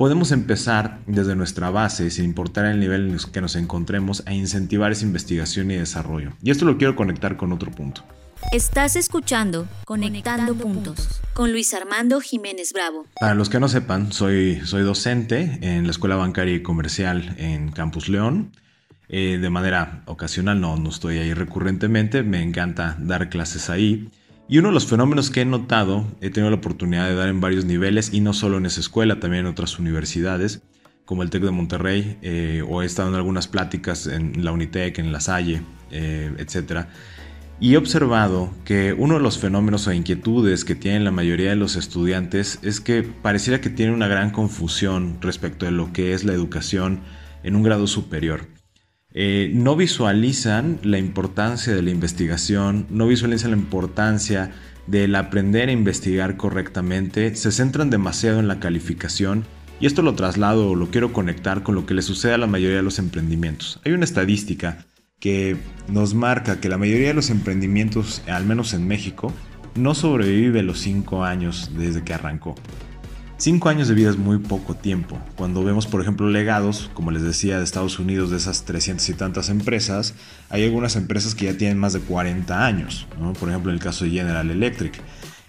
Podemos 0.00 0.32
empezar 0.32 1.00
desde 1.06 1.36
nuestra 1.36 1.68
base, 1.68 2.10
sin 2.10 2.24
importar 2.24 2.64
el 2.64 2.80
nivel 2.80 3.08
en 3.08 3.12
el 3.16 3.30
que 3.30 3.42
nos 3.42 3.54
encontremos, 3.54 4.22
a 4.24 4.32
incentivar 4.32 4.92
esa 4.92 5.04
investigación 5.04 5.70
y 5.70 5.76
desarrollo. 5.76 6.32
Y 6.42 6.50
esto 6.50 6.64
lo 6.64 6.78
quiero 6.78 6.96
conectar 6.96 7.36
con 7.36 7.52
otro 7.52 7.70
punto. 7.70 8.02
Estás 8.50 8.96
escuchando 8.96 9.68
Conectando, 9.84 10.54
Puntos 10.54 11.20
con 11.34 11.52
Luis 11.52 11.74
Armando 11.74 12.22
Jiménez 12.22 12.72
Bravo. 12.72 13.08
Para 13.20 13.34
los 13.34 13.50
que 13.50 13.60
no 13.60 13.68
sepan, 13.68 14.10
soy, 14.10 14.62
soy 14.64 14.84
docente 14.84 15.58
en 15.60 15.84
la 15.84 15.90
Escuela 15.90 16.16
Bancaria 16.16 16.54
y 16.54 16.62
Comercial 16.62 17.34
en 17.36 17.70
Campus 17.70 18.08
León. 18.08 18.52
Eh, 19.10 19.36
de 19.38 19.50
manera 19.50 20.02
ocasional, 20.06 20.62
no, 20.62 20.78
no 20.78 20.88
estoy 20.88 21.18
ahí 21.18 21.34
recurrentemente, 21.34 22.22
me 22.22 22.42
encanta 22.42 22.96
dar 23.00 23.28
clases 23.28 23.68
ahí. 23.68 24.08
Y 24.50 24.58
uno 24.58 24.66
de 24.66 24.74
los 24.74 24.86
fenómenos 24.86 25.30
que 25.30 25.42
he 25.42 25.44
notado, 25.44 26.04
he 26.20 26.28
tenido 26.28 26.50
la 26.50 26.56
oportunidad 26.56 27.06
de 27.06 27.14
dar 27.14 27.28
en 27.28 27.40
varios 27.40 27.66
niveles, 27.66 28.12
y 28.12 28.20
no 28.20 28.32
solo 28.32 28.58
en 28.58 28.66
esa 28.66 28.80
escuela, 28.80 29.20
también 29.20 29.46
en 29.46 29.52
otras 29.52 29.78
universidades, 29.78 30.60
como 31.04 31.22
el 31.22 31.30
TEC 31.30 31.44
de 31.44 31.52
Monterrey, 31.52 32.18
eh, 32.20 32.64
o 32.68 32.82
he 32.82 32.84
estado 32.84 33.10
en 33.10 33.14
algunas 33.14 33.46
pláticas 33.46 34.08
en 34.08 34.44
la 34.44 34.50
Unitec, 34.50 34.98
en 34.98 35.12
La 35.12 35.20
Salle, 35.20 35.62
eh, 35.92 36.34
etc. 36.38 36.88
Y 37.60 37.74
he 37.74 37.76
observado 37.76 38.52
que 38.64 38.92
uno 38.92 39.14
de 39.14 39.20
los 39.20 39.38
fenómenos 39.38 39.86
o 39.86 39.92
inquietudes 39.92 40.64
que 40.64 40.74
tienen 40.74 41.04
la 41.04 41.12
mayoría 41.12 41.50
de 41.50 41.56
los 41.56 41.76
estudiantes 41.76 42.58
es 42.62 42.80
que 42.80 43.04
pareciera 43.04 43.60
que 43.60 43.70
tienen 43.70 43.94
una 43.94 44.08
gran 44.08 44.32
confusión 44.32 45.18
respecto 45.20 45.64
de 45.64 45.70
lo 45.70 45.92
que 45.92 46.12
es 46.12 46.24
la 46.24 46.32
educación 46.32 47.02
en 47.44 47.54
un 47.54 47.62
grado 47.62 47.86
superior. 47.86 48.59
Eh, 49.12 49.50
no 49.54 49.74
visualizan 49.74 50.78
la 50.82 50.98
importancia 50.98 51.74
de 51.74 51.82
la 51.82 51.90
investigación, 51.90 52.86
no 52.90 53.08
visualizan 53.08 53.50
la 53.50 53.56
importancia 53.56 54.52
del 54.86 55.16
aprender 55.16 55.68
a 55.68 55.72
investigar 55.72 56.36
correctamente, 56.36 57.34
se 57.34 57.50
centran 57.50 57.90
demasiado 57.90 58.38
en 58.38 58.48
la 58.48 58.60
calificación 58.60 59.44
y 59.80 59.86
esto 59.86 60.02
lo 60.02 60.14
traslado 60.14 60.70
o 60.70 60.74
lo 60.76 60.90
quiero 60.90 61.12
conectar 61.12 61.62
con 61.62 61.74
lo 61.74 61.86
que 61.86 61.94
le 61.94 62.02
sucede 62.02 62.34
a 62.34 62.38
la 62.38 62.46
mayoría 62.46 62.76
de 62.76 62.82
los 62.82 62.98
emprendimientos. 62.98 63.80
Hay 63.84 63.92
una 63.92 64.04
estadística 64.04 64.86
que 65.18 65.56
nos 65.88 66.14
marca 66.14 66.60
que 66.60 66.68
la 66.68 66.78
mayoría 66.78 67.08
de 67.08 67.14
los 67.14 67.30
emprendimientos, 67.30 68.22
al 68.28 68.46
menos 68.46 68.74
en 68.74 68.86
México, 68.86 69.32
no 69.74 69.94
sobrevive 69.94 70.62
los 70.62 70.80
5 70.80 71.24
años 71.24 71.70
desde 71.76 72.04
que 72.04 72.14
arrancó. 72.14 72.54
5 73.40 73.70
años 73.70 73.88
de 73.88 73.94
vida 73.94 74.10
es 74.10 74.18
muy 74.18 74.36
poco 74.36 74.74
tiempo. 74.74 75.18
Cuando 75.34 75.64
vemos, 75.64 75.86
por 75.86 76.02
ejemplo, 76.02 76.28
legados, 76.28 76.90
como 76.92 77.10
les 77.10 77.22
decía, 77.22 77.56
de 77.56 77.64
Estados 77.64 77.98
Unidos, 77.98 78.30
de 78.30 78.36
esas 78.36 78.66
300 78.66 79.08
y 79.08 79.14
tantas 79.14 79.48
empresas, 79.48 80.12
hay 80.50 80.64
algunas 80.64 80.94
empresas 80.94 81.34
que 81.34 81.46
ya 81.46 81.56
tienen 81.56 81.78
más 81.78 81.94
de 81.94 82.00
40 82.00 82.66
años, 82.66 83.06
por 83.38 83.48
ejemplo, 83.48 83.70
en 83.70 83.78
el 83.78 83.82
caso 83.82 84.04
de 84.04 84.10
General 84.10 84.50
Electric. 84.50 85.00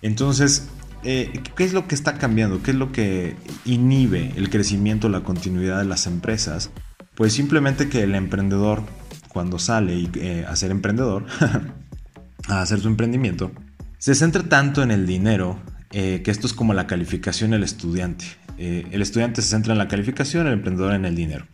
Entonces, 0.01 0.69
eh, 1.03 1.33
¿qué 1.57 1.65
es 1.65 1.73
lo 1.73 1.89
que 1.89 1.95
está 1.95 2.17
cambiando? 2.17 2.63
¿Qué 2.63 2.71
es 2.71 2.77
lo 2.77 2.93
que 2.93 3.35
inhibe 3.65 4.31
el 4.37 4.49
crecimiento, 4.49 5.09
la 5.09 5.25
continuidad 5.25 5.79
de 5.79 5.85
las 5.85 6.07
empresas? 6.07 6.69
Pues 7.15 7.33
simplemente 7.33 7.89
que 7.89 8.03
el 8.03 8.15
emprendedor 8.15 8.83
cuando 9.27 9.59
sale 9.59 10.09
eh, 10.15 10.45
a 10.47 10.55
ser 10.55 10.71
emprendedor, 10.71 11.25
a 12.47 12.61
hacer 12.61 12.79
su 12.79 12.87
emprendimiento, 12.87 13.51
se 13.97 14.15
centra 14.15 14.43
tanto 14.43 14.81
en 14.81 14.91
el 14.91 15.05
dinero 15.05 15.59
eh, 15.93 16.21
que 16.23 16.31
esto 16.31 16.47
es 16.47 16.53
como 16.53 16.73
la 16.73 16.87
calificación 16.87 17.51
del 17.51 17.63
estudiante. 17.63 18.25
Eh, 18.57 18.85
el 18.91 19.01
estudiante 19.01 19.41
se 19.41 19.49
centra 19.49 19.73
en 19.73 19.79
la 19.79 19.87
calificación, 19.87 20.47
el 20.47 20.53
emprendedor 20.53 20.93
en 20.93 21.05
el 21.05 21.15
dinero. 21.15 21.47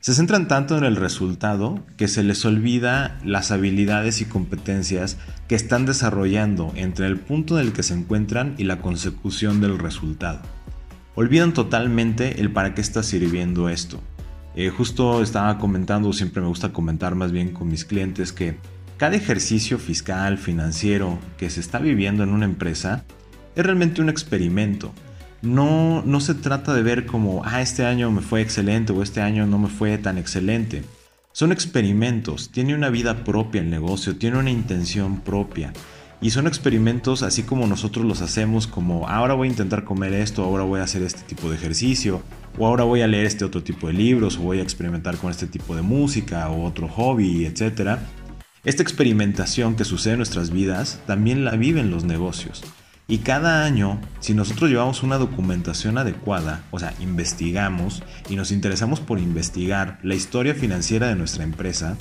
Se 0.00 0.14
centran 0.14 0.48
tanto 0.48 0.78
en 0.78 0.84
el 0.84 0.96
resultado 0.96 1.84
que 1.98 2.08
se 2.08 2.22
les 2.22 2.44
olvida 2.46 3.18
las 3.22 3.50
habilidades 3.50 4.22
y 4.22 4.24
competencias 4.24 5.18
que 5.46 5.54
están 5.54 5.84
desarrollando 5.84 6.72
entre 6.74 7.06
el 7.06 7.18
punto 7.18 7.58
en 7.58 7.66
el 7.66 7.72
que 7.72 7.82
se 7.82 7.94
encuentran 7.94 8.54
y 8.56 8.64
la 8.64 8.80
consecución 8.80 9.60
del 9.60 9.78
resultado. 9.78 10.40
Olvidan 11.14 11.52
totalmente 11.52 12.40
el 12.40 12.50
para 12.50 12.74
qué 12.74 12.80
está 12.80 13.02
sirviendo 13.02 13.68
esto. 13.68 14.00
Eh, 14.56 14.70
justo 14.70 15.22
estaba 15.22 15.58
comentando, 15.58 16.12
siempre 16.12 16.40
me 16.40 16.48
gusta 16.48 16.72
comentar 16.72 17.14
más 17.14 17.30
bien 17.30 17.52
con 17.52 17.68
mis 17.68 17.84
clientes 17.84 18.32
que 18.32 18.56
cada 18.96 19.16
ejercicio 19.16 19.78
fiscal, 19.78 20.38
financiero 20.38 21.18
que 21.38 21.50
se 21.50 21.60
está 21.60 21.78
viviendo 21.78 22.22
en 22.22 22.30
una 22.30 22.46
empresa 22.46 23.04
es 23.60 23.66
realmente 23.66 24.00
un 24.02 24.08
experimento. 24.08 24.92
No, 25.42 26.02
no 26.04 26.20
se 26.20 26.34
trata 26.34 26.74
de 26.74 26.82
ver 26.82 27.06
como, 27.06 27.42
ah, 27.44 27.62
este 27.62 27.86
año 27.86 28.10
me 28.10 28.20
fue 28.20 28.42
excelente 28.42 28.92
o 28.92 29.02
este 29.02 29.22
año 29.22 29.46
no 29.46 29.58
me 29.58 29.68
fue 29.68 29.96
tan 29.98 30.18
excelente. 30.18 30.82
Son 31.32 31.52
experimentos, 31.52 32.50
tiene 32.50 32.74
una 32.74 32.90
vida 32.90 33.24
propia 33.24 33.60
el 33.60 33.70
negocio, 33.70 34.16
tiene 34.16 34.38
una 34.38 34.50
intención 34.50 35.20
propia. 35.20 35.72
Y 36.20 36.30
son 36.30 36.46
experimentos 36.46 37.22
así 37.22 37.44
como 37.44 37.66
nosotros 37.66 38.04
los 38.04 38.20
hacemos, 38.20 38.66
como 38.66 39.08
ahora 39.08 39.32
voy 39.32 39.48
a 39.48 39.52
intentar 39.52 39.84
comer 39.84 40.12
esto, 40.12 40.44
ahora 40.44 40.64
voy 40.64 40.80
a 40.80 40.84
hacer 40.84 41.02
este 41.02 41.22
tipo 41.22 41.48
de 41.48 41.56
ejercicio, 41.56 42.20
o 42.58 42.66
ahora 42.66 42.84
voy 42.84 43.00
a 43.00 43.06
leer 43.06 43.24
este 43.24 43.46
otro 43.46 43.62
tipo 43.62 43.86
de 43.86 43.94
libros, 43.94 44.36
o 44.36 44.42
voy 44.42 44.58
a 44.58 44.62
experimentar 44.62 45.16
con 45.16 45.30
este 45.30 45.46
tipo 45.46 45.74
de 45.74 45.80
música, 45.80 46.50
o 46.50 46.64
otro 46.64 46.88
hobby, 46.88 47.46
etc. 47.46 47.98
Esta 48.64 48.82
experimentación 48.82 49.76
que 49.76 49.84
sucede 49.84 50.14
en 50.14 50.18
nuestras 50.18 50.50
vidas 50.50 51.00
también 51.06 51.46
la 51.46 51.52
viven 51.52 51.90
los 51.90 52.04
negocios. 52.04 52.62
Y 53.10 53.18
cada 53.18 53.64
año, 53.64 54.00
si 54.20 54.34
nosotros 54.34 54.70
llevamos 54.70 55.02
una 55.02 55.18
documentación 55.18 55.98
adecuada, 55.98 56.62
o 56.70 56.78
sea, 56.78 56.94
investigamos 57.00 58.04
y 58.28 58.36
nos 58.36 58.52
interesamos 58.52 59.00
por 59.00 59.18
investigar 59.18 59.98
la 60.04 60.14
historia 60.14 60.54
financiera 60.54 61.08
de 61.08 61.16
nuestra 61.16 61.42
empresa, 61.42 61.96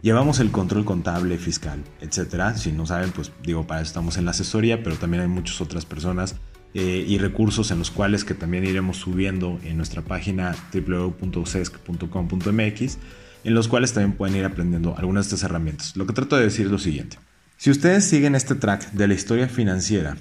Llevamos 0.00 0.38
el 0.38 0.52
control 0.52 0.84
contable, 0.84 1.38
fiscal, 1.38 1.82
etcétera. 2.00 2.56
Si 2.56 2.70
no 2.70 2.86
saben, 2.86 3.10
pues 3.10 3.32
digo, 3.42 3.66
para 3.66 3.80
eso 3.80 3.88
estamos 3.88 4.16
en 4.16 4.26
la 4.26 4.30
asesoría, 4.30 4.84
pero 4.84 4.94
también 4.94 5.24
hay 5.24 5.28
muchas 5.28 5.60
otras 5.60 5.86
personas 5.86 6.36
eh, 6.72 7.04
y 7.04 7.18
recursos 7.18 7.72
en 7.72 7.80
los 7.80 7.90
cuales 7.90 8.24
que 8.24 8.34
también 8.34 8.64
iremos 8.64 8.98
subiendo 8.98 9.58
en 9.64 9.76
nuestra 9.76 10.02
página 10.02 10.54
www.sesc.com.mx, 10.72 12.98
en 13.42 13.54
los 13.54 13.66
cuales 13.66 13.92
también 13.92 14.16
pueden 14.16 14.36
ir 14.36 14.44
aprendiendo 14.44 14.94
algunas 14.96 15.24
de 15.24 15.34
estas 15.34 15.50
herramientas. 15.50 15.96
Lo 15.96 16.06
que 16.06 16.12
trato 16.12 16.36
de 16.36 16.44
decir 16.44 16.66
es 16.66 16.70
lo 16.70 16.78
siguiente. 16.78 17.18
Si 17.56 17.72
ustedes 17.72 18.04
siguen 18.04 18.36
este 18.36 18.54
track 18.54 18.92
de 18.92 19.08
la 19.08 19.14
historia 19.14 19.48
financiera, 19.48 20.16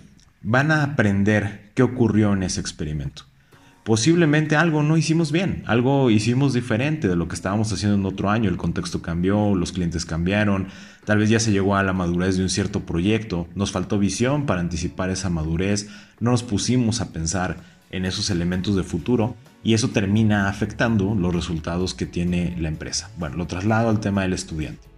van 0.49 0.71
a 0.71 0.81
aprender 0.81 1.71
qué 1.75 1.83
ocurrió 1.83 2.31
en 2.33 2.43
ese 2.43 2.61
experimento 2.61 3.23
posiblemente 3.87 4.57
algo 4.57 4.83
no 4.83 4.97
hicimos 4.97 5.31
bien, 5.31 5.63
algo 5.65 6.09
hicimos 6.09 6.51
diferente 6.51 7.07
de 7.07 7.15
lo 7.15 7.29
que 7.29 7.35
estábamos 7.35 7.71
haciendo 7.71 7.95
en 7.95 8.05
otro 8.05 8.29
año, 8.29 8.49
el 8.49 8.57
contexto 8.57 9.01
cambió, 9.01 9.55
los 9.55 9.71
clientes 9.71 10.03
cambiaron, 10.03 10.67
tal 11.05 11.19
vez 11.19 11.29
ya 11.29 11.39
se 11.39 11.53
llegó 11.53 11.77
a 11.77 11.83
la 11.83 11.93
madurez 11.93 12.35
de 12.35 12.43
un 12.43 12.49
cierto 12.49 12.81
proyecto, 12.81 13.47
nos 13.55 13.71
faltó 13.71 13.97
visión 13.97 14.45
para 14.45 14.59
anticipar 14.59 15.09
esa 15.09 15.29
madurez, 15.29 15.87
no 16.19 16.31
nos 16.31 16.43
pusimos 16.43 16.99
a 16.99 17.13
pensar 17.13 17.61
en 17.89 18.03
esos 18.03 18.29
elementos 18.29 18.75
de 18.75 18.83
futuro 18.83 19.37
y 19.63 19.73
eso 19.73 19.91
termina 19.91 20.49
afectando 20.49 21.15
los 21.15 21.33
resultados 21.33 21.93
que 21.93 22.05
tiene 22.05 22.57
la 22.59 22.67
empresa. 22.67 23.09
Bueno, 23.17 23.37
lo 23.37 23.47
traslado 23.47 23.87
al 23.87 24.01
tema 24.01 24.23
del 24.23 24.33
estudiante. 24.33 24.96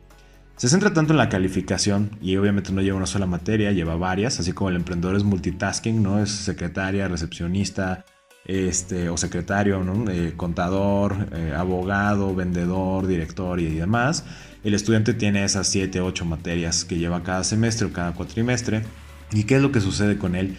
Se 0.60 0.68
centra 0.68 0.92
tanto 0.92 1.13
en 1.13 1.18
la 1.18 1.30
calificación 1.30 2.18
y 2.22 2.36
obviamente 2.36 2.74
no 2.74 2.82
lleva 2.82 2.98
una 2.98 3.06
sola 3.06 3.25
materia, 3.25 3.72
lleva 3.72 3.96
varias, 3.96 4.42
así 4.42 4.51
como 4.51 4.70
el 4.70 4.75
emprendedor 4.75 5.16
es 5.16 5.24
multitasking, 5.24 6.04
no 6.04 6.22
es 6.22 6.32
secretaria, 6.32 7.08
recepcionista, 7.08 8.04
este, 8.44 9.08
o 9.08 9.16
secretario, 9.16 9.82
eh, 10.10 10.34
contador, 10.36 11.30
eh, 11.32 11.54
abogado, 11.56 12.36
vendedor, 12.36 13.08
director 13.08 13.62
y 13.62 13.74
demás. 13.74 14.25
El 14.66 14.74
estudiante 14.74 15.13
tiene 15.13 15.46
esas 15.46 15.66
7, 15.70 16.01
8 16.01 16.25
materias 16.25 16.84
que 16.84 16.98
lleva 16.98 17.24
cada 17.24 17.46
semestre 17.46 17.88
o 17.88 17.94
cada 17.94 18.12
cuatrimestre. 18.12 18.84
¿Y 19.32 19.46
qué 19.46 19.56
es 19.56 19.62
lo 19.62 19.72
que 19.72 19.80
sucede 19.80 20.18
con 20.18 20.36
él? 20.36 20.58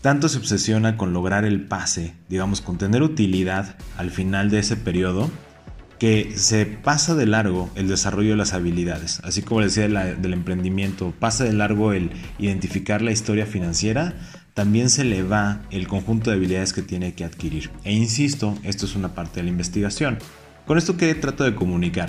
Tanto 0.00 0.30
se 0.30 0.38
obsesiona 0.38 0.96
con 0.96 1.12
lograr 1.12 1.44
el 1.44 1.60
pase, 1.66 2.14
digamos, 2.30 2.62
con 2.62 2.78
tener 2.78 3.02
utilidad 3.02 3.76
al 3.98 4.10
final 4.10 4.48
de 4.48 4.60
ese 4.60 4.78
periodo, 4.78 5.30
que 5.98 6.32
se 6.36 6.66
pasa 6.66 7.14
de 7.14 7.26
largo 7.26 7.70
el 7.74 7.88
desarrollo 7.88 8.30
de 8.30 8.36
las 8.36 8.52
habilidades, 8.52 9.20
así 9.24 9.42
como 9.42 9.60
decía 9.60 9.88
del 9.88 10.32
emprendimiento, 10.32 11.14
pasa 11.18 11.44
de 11.44 11.52
largo 11.52 11.92
el 11.92 12.10
identificar 12.38 13.02
la 13.02 13.12
historia 13.12 13.46
financiera, 13.46 14.14
también 14.54 14.88
se 14.88 15.04
le 15.04 15.22
va 15.22 15.62
el 15.70 15.88
conjunto 15.88 16.30
de 16.30 16.36
habilidades 16.36 16.72
que 16.72 16.82
tiene 16.82 17.14
que 17.14 17.24
adquirir. 17.24 17.70
E 17.84 17.92
insisto, 17.92 18.56
esto 18.62 18.86
es 18.86 18.94
una 18.94 19.14
parte 19.14 19.40
de 19.40 19.44
la 19.44 19.50
investigación. 19.50 20.18
Con 20.66 20.78
esto 20.78 20.96
que 20.96 21.14
trato 21.14 21.44
de 21.44 21.54
comunicar, 21.54 22.08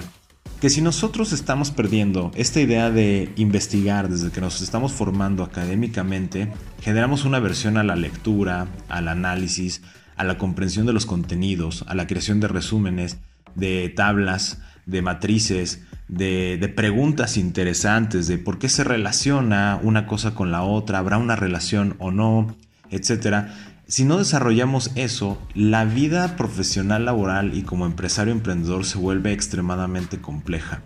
que 0.62 0.70
si 0.70 0.82
nosotros 0.82 1.34
estamos 1.34 1.72
perdiendo 1.72 2.32
esta 2.36 2.62
idea 2.62 2.90
de 2.90 3.34
investigar 3.36 4.10
desde 4.10 4.32
que 4.32 4.42
nos 4.42 4.62
estamos 4.62 4.94
formando 4.94 5.44
académicamente, 5.44 6.52
generamos 6.82 7.26
una 7.26 7.40
versión 7.40 7.78
a 7.78 7.84
la 7.84 7.96
lectura, 7.96 8.68
al 8.88 9.08
análisis, 9.08 9.82
a 10.16 10.24
la 10.24 10.38
comprensión 10.38 10.86
de 10.86 10.94
los 10.94 11.06
contenidos, 11.06 11.84
a 11.88 11.96
la 11.96 12.08
creación 12.08 12.40
de 12.40 12.48
resúmenes, 12.48 13.18
de 13.56 13.90
tablas, 13.90 14.60
de 14.86 15.02
matrices, 15.02 15.82
de, 16.08 16.74
preguntas 16.76 17.38
interesantes, 17.38 18.28
de 18.28 18.38
por 18.38 18.60
qué 18.60 18.70
se 18.70 18.84
relaciona 18.84 19.80
una 19.82 20.08
cosa 20.08 20.36
con 20.36 20.52
la 20.52 20.64
otra, 20.64 21.00
habrá 21.00 21.18
una 21.18 21.36
relación 21.36 21.96
o 22.00 22.12
no, 22.12 22.56
etc. 22.92 23.48
Si 23.88 24.04
no 24.04 24.18
desarrollamos 24.18 24.92
eso, 24.96 25.42
la 25.54 25.86
vida 25.86 26.36
profesional 26.36 27.06
laboral 27.06 27.56
y 27.58 27.64
como 27.64 27.86
empresario 27.86 28.34
emprendedor 28.34 28.86
se 28.86 28.98
vuelve 28.98 29.32
extremadamente 29.32 30.20
compleja, 30.20 30.82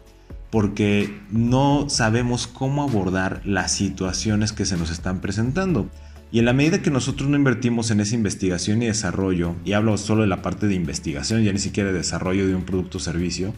porque 0.49 1.21
no 1.31 1.89
sabemos 1.89 2.47
cómo 2.47 2.83
abordar 2.83 3.41
las 3.45 3.71
situaciones 3.71 4.51
que 4.53 4.65
se 4.65 4.77
nos 4.77 4.89
están 4.89 5.19
presentando. 5.19 5.89
Y 6.31 6.39
en 6.39 6.45
la 6.45 6.53
medida 6.53 6.81
que 6.81 6.91
nosotros 6.91 7.27
no 7.27 7.35
invertimos 7.35 7.89
en 7.89 8.01
esa 8.01 8.13
investigación 8.13 8.83
y 8.83 8.85
desarrollo, 8.85 9.55
y 9.65 9.73
hablo 9.73 9.97
solo 9.97 10.21
de 10.21 10.27
la 10.27 10.43
parte 10.43 10.67
de 10.67 10.75
investigación, 10.75 11.43
ya 11.43 11.51
ni 11.51 11.59
siquiera 11.59 11.91
de 11.91 11.97
desarrollo 11.97 12.47
de 12.47 12.53
un 12.53 12.65
producto 12.65 12.99
o 12.99 13.01
servicio, 13.01 13.53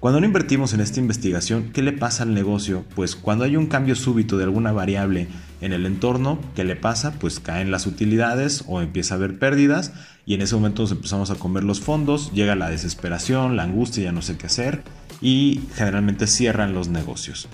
cuando 0.00 0.20
no 0.20 0.26
invertimos 0.26 0.74
en 0.74 0.80
esta 0.80 1.00
investigación, 1.00 1.70
¿qué 1.72 1.82
le 1.82 1.92
pasa 1.92 2.24
al 2.24 2.34
negocio? 2.34 2.84
Pues 2.94 3.16
cuando 3.16 3.44
hay 3.44 3.56
un 3.56 3.66
cambio 3.66 3.94
súbito 3.94 4.36
de 4.36 4.44
alguna 4.44 4.70
variable 4.72 5.28
en 5.60 5.72
el 5.72 5.86
entorno, 5.86 6.38
¿qué 6.54 6.64
le 6.64 6.76
pasa? 6.76 7.12
Pues 7.12 7.40
caen 7.40 7.70
las 7.70 7.86
utilidades 7.86 8.64
o 8.66 8.82
empieza 8.82 9.14
a 9.14 9.16
haber 9.16 9.38
pérdidas 9.38 9.92
y 10.26 10.34
en 10.34 10.42
ese 10.42 10.54
momento 10.54 10.82
nos 10.82 10.92
empezamos 10.92 11.30
a 11.30 11.36
comer 11.36 11.64
los 11.64 11.80
fondos, 11.80 12.30
llega 12.32 12.56
la 12.56 12.68
desesperación, 12.68 13.56
la 13.56 13.62
angustia, 13.62 14.04
ya 14.04 14.12
no 14.12 14.20
sé 14.20 14.36
qué 14.36 14.46
hacer 14.46 14.82
y 15.20 15.62
generalmente 15.74 16.26
cierran 16.26 16.74
los 16.74 16.88
negocios. 16.88 17.48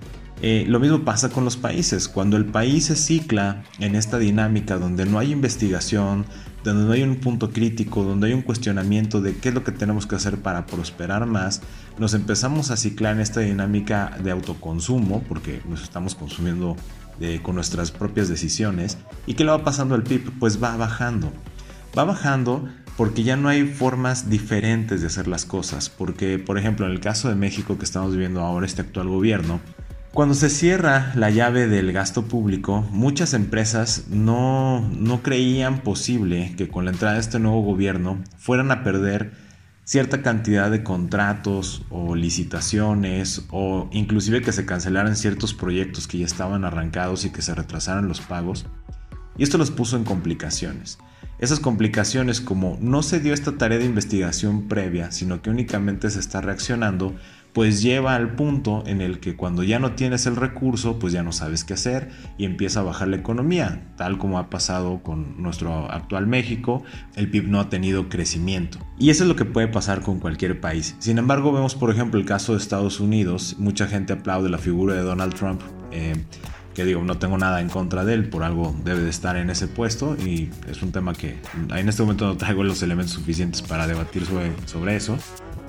Eh, 0.45 0.65
lo 0.67 0.81
mismo 0.81 1.05
pasa 1.05 1.29
con 1.29 1.45
los 1.45 1.57
países. 1.57 2.09
Cuando 2.09 2.37
el 2.37 2.45
país 2.45 2.87
se 2.87 2.97
cicla 2.97 3.63
en 3.79 3.95
esta 3.95 4.19
dinámica 4.19 4.77
donde 4.77 5.07
no 5.07 5.21
hay 5.21 5.31
investigación, 5.31 6.27
donde 6.65 6.85
no 6.85 6.93
hay 6.93 7.03
un 7.05 7.17
punto 7.17 7.51
crítico, 7.51 8.03
donde 8.03 8.27
hay 8.27 8.33
un 8.33 8.43
cuestionamiento 8.43 9.21
de 9.21 9.37
qué 9.37 9.51
es 9.51 9.55
lo 9.55 9.63
que 9.63 9.71
tenemos 9.71 10.07
que 10.07 10.17
hacer 10.17 10.39
para 10.39 10.67
prosperar 10.67 11.27
más, 11.27 11.63
nos 11.97 12.15
empezamos 12.15 12.73
a 12.73 12.77
ciclar 12.77 13.15
en 13.15 13.21
esta 13.21 13.41
dinámica 13.41 14.19
de 14.23 14.33
autoconsumo, 14.33 15.23
porque 15.29 15.63
nos 15.69 15.83
estamos 15.83 16.17
consumiendo 16.17 16.77
eh, 17.21 17.39
con 17.41 17.55
nuestras 17.55 17.93
propias 17.93 18.29
decisiones. 18.29 18.99
¿Y 19.27 19.35
qué 19.35 19.45
le 19.45 19.53
va 19.53 19.63
pasando 19.63 19.95
al 19.95 20.03
PIB? 20.03 20.41
Pues 20.41 20.61
va 20.61 20.77
bajando. 20.77 21.33
Va 21.97 22.03
bajando 22.03 22.69
porque 22.97 23.23
ya 23.23 23.37
no 23.37 23.49
hay 23.49 23.65
formas 23.65 24.29
diferentes 24.29 25.01
de 25.01 25.07
hacer 25.07 25.29
las 25.29 25.45
cosas. 25.45 25.89
Porque, 25.89 26.39
por 26.39 26.59
ejemplo, 26.59 26.87
en 26.87 26.93
el 26.93 27.01
caso 27.01 27.29
de 27.29 27.35
México 27.35 27.79
que 27.79 27.85
estamos 27.85 28.13
viviendo 28.13 28.41
ahora, 28.41 28.67
este 28.67 28.83
actual 28.83 29.09
gobierno, 29.09 29.61
cuando 30.13 30.35
se 30.35 30.51
cierra 30.51 31.11
la 31.15 31.31
llave 31.31 31.69
del 31.69 31.91
gasto 31.93 32.27
público, 32.27 32.87
muchas 32.91 33.33
empresas 33.33 34.05
no, 34.11 34.87
no, 34.91 35.23
creían 35.23 35.81
posible 35.81 36.55
que 36.57 36.69
con 36.69 36.85
la 36.85 36.91
entrada 36.91 37.15
de 37.15 37.21
este 37.21 37.39
nuevo 37.39 37.63
gobierno 37.63 38.23
fueran 38.37 38.71
a 38.71 38.85
perder 38.85 39.33
cierta 39.85 40.21
cantidad 40.21 40.71
de 40.71 40.83
contratos 40.83 41.85
o 41.89 42.15
licitaciones 42.15 43.47
o 43.51 43.89
inclusive 43.91 44.43
que 44.43 44.53
se 44.53 44.67
cancelaran 44.67 45.17
ciertos 45.17 45.55
proyectos 45.55 46.07
que 46.07 46.19
ya 46.19 46.27
estaban 46.27 46.67
arrancados 46.67 47.25
y 47.25 47.31
que 47.31 47.41
se 47.41 47.55
retrasaran 47.55 48.07
los 48.07 48.21
pagos. 48.21 48.67
Y 49.39 49.43
esto 49.45 49.57
los 49.57 49.71
puso 49.71 49.97
en 49.97 50.05
complicaciones. 50.05 50.99
Esas 51.39 51.59
complicaciones 51.59 52.41
como 52.41 52.79
no 52.81 53.03
se 53.03 53.19
dio 53.19 53.33
esta 53.33 53.53
tarea 53.53 53.79
de 53.79 53.87
investigación 53.87 54.69
previa, 54.69 55.11
sino 55.11 55.41
que 55.41 55.51
únicamente 55.51 56.11
se 56.11 56.21
está 56.21 56.41
reaccionando, 56.43 57.17
pues 57.53 57.83
lleva 57.83 58.15
al 58.15 58.35
punto 58.35 58.83
en 58.87 59.01
el 59.01 59.21
que 59.21 59.37
cuando 59.37 59.63
ya 59.63 59.79
no 59.79 59.93
tienes 59.93 60.27
el 60.27 60.37
recurso, 60.37 60.99
pues 60.99 61.13
ya 61.13 61.23
no 61.23 61.33
sabes 61.33 61.65
qué 61.65 61.75
hacer 61.75 62.11
y 62.39 62.45
empieza 62.45 62.81
a 62.81 62.83
bajar 62.83 63.09
la 63.09 63.17
economía, 63.17 63.93
tal 63.97 64.19
como 64.19 64.39
ha 64.39 64.49
pasado 64.49 65.03
con 65.03 65.43
nuestro 65.43 65.91
actual 65.91 66.27
México, 66.27 66.83
el 67.15 67.31
PIB 67.31 67.49
no 67.49 67.61
ha 67.61 67.69
tenido 67.69 68.09
crecimiento. 68.09 68.79
Y 68.99 69.11
eso 69.11 69.25
es 69.25 69.29
lo 69.29 69.37
que 69.37 69.45
puede 69.45 69.69
pasar 69.69 70.01
con 70.01 70.19
cualquier 70.19 70.61
país. 70.61 70.97
Sin 70.99 71.19
embargo, 71.19 71.53
vemos 71.53 71.75
por 71.75 71.91
ejemplo 71.91 72.19
el 72.19 72.27
caso 72.27 72.53
de 72.53 72.59
Estados 72.59 73.01
Unidos, 73.01 73.57
mucha 73.59 73.87
gente 73.87 74.15
aplaude 74.15 74.49
la 74.49 74.59
figura 74.59 74.95
de 74.95 75.03
Donald 75.03 75.35
Trump. 75.35 75.61
Eh, 75.91 76.15
que 76.75 76.87
digo, 76.87 77.03
no 77.03 77.19
tengo 77.19 77.37
nada 77.37 77.61
en 77.61 77.69
contra 77.69 78.03
de 78.03 78.15
él, 78.15 78.31
por 78.31 78.45
algo 78.45 78.75
debe 78.83 79.01
de 79.01 79.11
estar 79.11 79.37
en 79.37 79.51
ese 79.51 79.69
puesto 79.69 80.17
y 80.17 80.49
es 80.71 80.83
un 80.83 80.91
tema 80.91 81.13
que 81.13 81.39
en 81.69 81.87
este 81.87 82.03
momento 82.03 82.27
no 82.27 82.39
traigo 82.39 82.65
los 82.65 82.83
elementos 82.83 83.13
suficientes 83.13 83.61
para 83.61 83.87
debatir 83.87 84.25
sobre, 84.25 84.53
sobre 84.65 84.97
eso. 84.97 85.19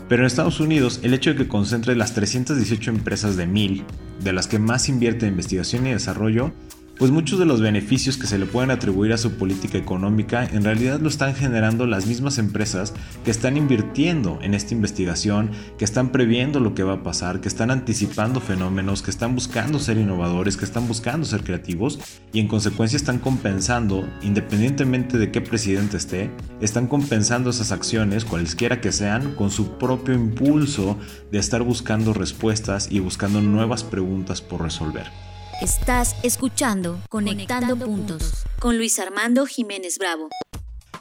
Pero 0.09 0.21
en 0.21 0.27
Estados 0.27 0.59
Unidos, 0.59 0.99
el 1.03 1.13
hecho 1.13 1.31
de 1.31 1.37
que 1.37 1.47
concentre 1.47 1.95
las 1.95 2.13
318 2.13 2.91
empresas 2.91 3.37
de 3.37 3.47
1000, 3.47 3.83
de 4.23 4.33
las 4.33 4.47
que 4.47 4.59
más 4.59 4.89
invierte 4.89 5.25
en 5.25 5.33
investigación 5.33 5.87
y 5.87 5.91
desarrollo, 5.91 6.51
pues 6.97 7.09
muchos 7.09 7.39
de 7.39 7.45
los 7.45 7.59
beneficios 7.59 8.17
que 8.17 8.27
se 8.27 8.37
le 8.37 8.45
pueden 8.45 8.69
atribuir 8.69 9.13
a 9.13 9.17
su 9.17 9.31
política 9.33 9.77
económica 9.77 10.45
en 10.45 10.63
realidad 10.63 10.99
lo 10.99 11.09
están 11.09 11.33
generando 11.33 11.87
las 11.87 12.05
mismas 12.05 12.37
empresas 12.37 12.93
que 13.25 13.31
están 13.31 13.57
invirtiendo 13.57 14.37
en 14.41 14.53
esta 14.53 14.73
investigación, 14.73 15.51
que 15.77 15.85
están 15.85 16.11
previendo 16.11 16.59
lo 16.59 16.75
que 16.75 16.83
va 16.83 16.93
a 16.93 17.03
pasar, 17.03 17.41
que 17.41 17.47
están 17.47 17.71
anticipando 17.71 18.39
fenómenos, 18.39 19.01
que 19.01 19.11
están 19.11 19.33
buscando 19.33 19.79
ser 19.79 19.97
innovadores, 19.97 20.55
que 20.55 20.65
están 20.65 20.87
buscando 20.87 21.25
ser 21.25 21.43
creativos 21.43 21.99
y 22.31 22.39
en 22.39 22.47
consecuencia 22.47 22.97
están 22.97 23.19
compensando, 23.19 24.07
independientemente 24.21 25.17
de 25.17 25.31
qué 25.31 25.41
presidente 25.41 25.97
esté, 25.97 26.29
están 26.61 26.87
compensando 26.87 27.49
esas 27.49 27.71
acciones, 27.71 28.23
cualesquiera 28.23 28.81
que 28.81 28.91
sean, 28.91 29.33
con 29.35 29.49
su 29.49 29.77
propio 29.77 30.13
impulso 30.13 30.97
de 31.31 31.39
estar 31.39 31.63
buscando 31.63 32.13
respuestas 32.13 32.91
y 32.91 32.99
buscando 32.99 33.41
nuevas 33.41 33.83
preguntas 33.83 34.41
por 34.41 34.61
resolver. 34.61 35.32
Estás 35.63 36.17
escuchando 36.23 36.99
Conectando, 37.07 37.77
puntos, 37.77 38.45
con 38.59 38.75
Luis 38.75 38.99
Armando 38.99 39.45
Jiménez 39.45 39.97
Bravo. 39.97 40.27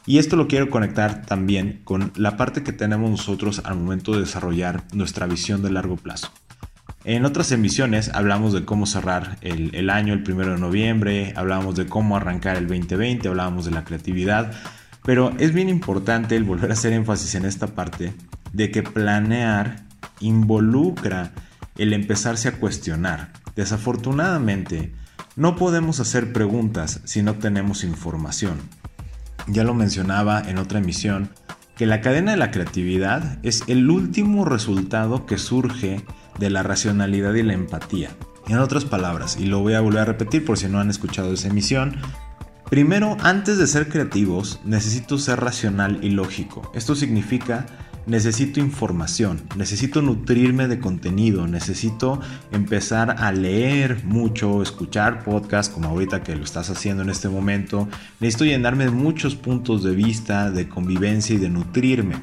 Y 0.07 0.19
esto 0.19 0.37
lo 0.37 0.47
quiero 0.47 0.71
conectar 0.71 1.27
también 1.27 1.81
con 1.83 2.13
la 2.15 2.37
parte 2.37 2.63
que 2.63 2.73
tenemos 2.73 3.11
nosotros 3.11 3.61
al 3.65 3.75
momento 3.75 4.13
de 4.13 4.21
desarrollar 4.21 4.85
nuestra 4.93 5.27
visión 5.27 5.65
de 5.65 5.73
largo 5.73 5.97
plazo. 5.97 6.31
En 7.03 7.25
otras 7.25 7.51
emisiones 7.51 8.11
hablamos 8.15 8.53
de 8.53 8.65
cómo 8.65 8.87
cerrar 8.87 9.37
el, 9.41 9.75
el, 9.75 9.91
año 9.91 10.13
el 10.13 10.23
primero 10.23 10.53
de 10.53 10.61
noviembre, 10.61 11.33
hablábamos 11.35 11.75
de 11.75 11.87
cómo 11.87 12.17
arrancar 12.17 12.57
el 12.57 12.69
2020, 12.69 13.27
hablábamos 13.27 13.65
de 13.65 13.73
la 13.73 13.83
creatividad, 13.83 14.53
pero 15.03 15.35
es 15.41 15.53
bien 15.53 15.71
importante 15.71 16.37
el 16.37 16.45
volver 16.45 16.71
a 16.71 16.75
hacer 16.75 16.93
énfasis 16.93 17.35
en 17.35 17.47
esta 17.47 17.67
parte 17.67 18.15
de 18.53 18.71
que 18.71 18.85
planear 18.85 19.83
involucra 20.21 21.33
el 21.79 21.93
empezarse 21.93 22.47
a 22.47 22.53
cuestionar. 22.61 23.42
Desafortunadamente, 23.57 24.93
no 25.37 25.57
podemos 25.57 26.01
hacer 26.01 26.33
preguntas 26.33 27.01
si 27.05 27.23
no 27.23 27.35
tenemos 27.35 27.85
información. 27.85 28.59
Ya 29.47 29.65
lo 29.65 29.75
mencionaba 29.75 30.41
en 30.41 30.59
otra 30.59 30.79
emisión, 30.79 31.31
que 31.77 31.87
la 31.87 32.01
cadena 32.01 32.33
de 32.33 32.37
la 32.37 32.51
creatividad 32.51 33.39
es 33.43 33.65
el 33.67 33.91
último 33.91 34.45
resultado 34.45 35.27
que 35.27 35.39
surge 35.39 36.05
de 36.39 36.51
la 36.51 36.63
racionalidad 36.63 37.35
y 37.35 37.43
la 37.43 37.55
empatía. 37.55 38.11
En 38.47 38.59
otras 38.59 38.85
palabras, 38.85 39.39
y 39.39 39.47
lo 39.47 39.61
voy 39.61 39.75
a 39.75 39.81
volver 39.81 40.01
a 40.01 40.05
repetir 40.05 40.45
por 40.45 40.59
si 40.59 40.69
no 40.69 40.81
han 40.81 40.91
escuchado 40.91 41.33
esa 41.33 41.49
emisión, 41.49 41.97
primero, 42.71 43.17
antes 43.23 43.59
de 43.59 43.67
ser 43.67 43.89
creativos, 43.89 44.61
necesito 44.65 45.19
ser 45.19 45.41
racional 45.41 45.99
y 46.03 46.11
lógico. 46.11 46.71
Esto 46.75 46.95
significa 46.95 47.67
necesito 48.07 48.61
información, 48.61 49.41
necesito 49.57 50.03
nutrirme 50.03 50.69
de 50.69 50.79
contenido, 50.79 51.47
necesito 51.47 52.21
empezar 52.51 53.17
a 53.19 53.33
leer 53.33 54.05
mucho, 54.05 54.63
escuchar 54.63 55.25
podcasts 55.25 55.73
como 55.73 55.89
ahorita 55.89 56.23
que 56.23 56.37
lo 56.37 56.45
estás 56.45 56.71
haciendo 56.71 57.03
en 57.03 57.11
este 57.11 57.29
momento, 57.29 57.89
necesito 58.21 58.45
llenarme 58.45 58.85
de 58.85 58.91
muchos 58.91 59.35
puntos 59.35 59.83
de 59.83 59.95
vista, 59.95 60.51
de 60.51 60.69
convivencia 60.69 61.35
y 61.35 61.39
de 61.39 61.49
nutrirme. 61.49 62.17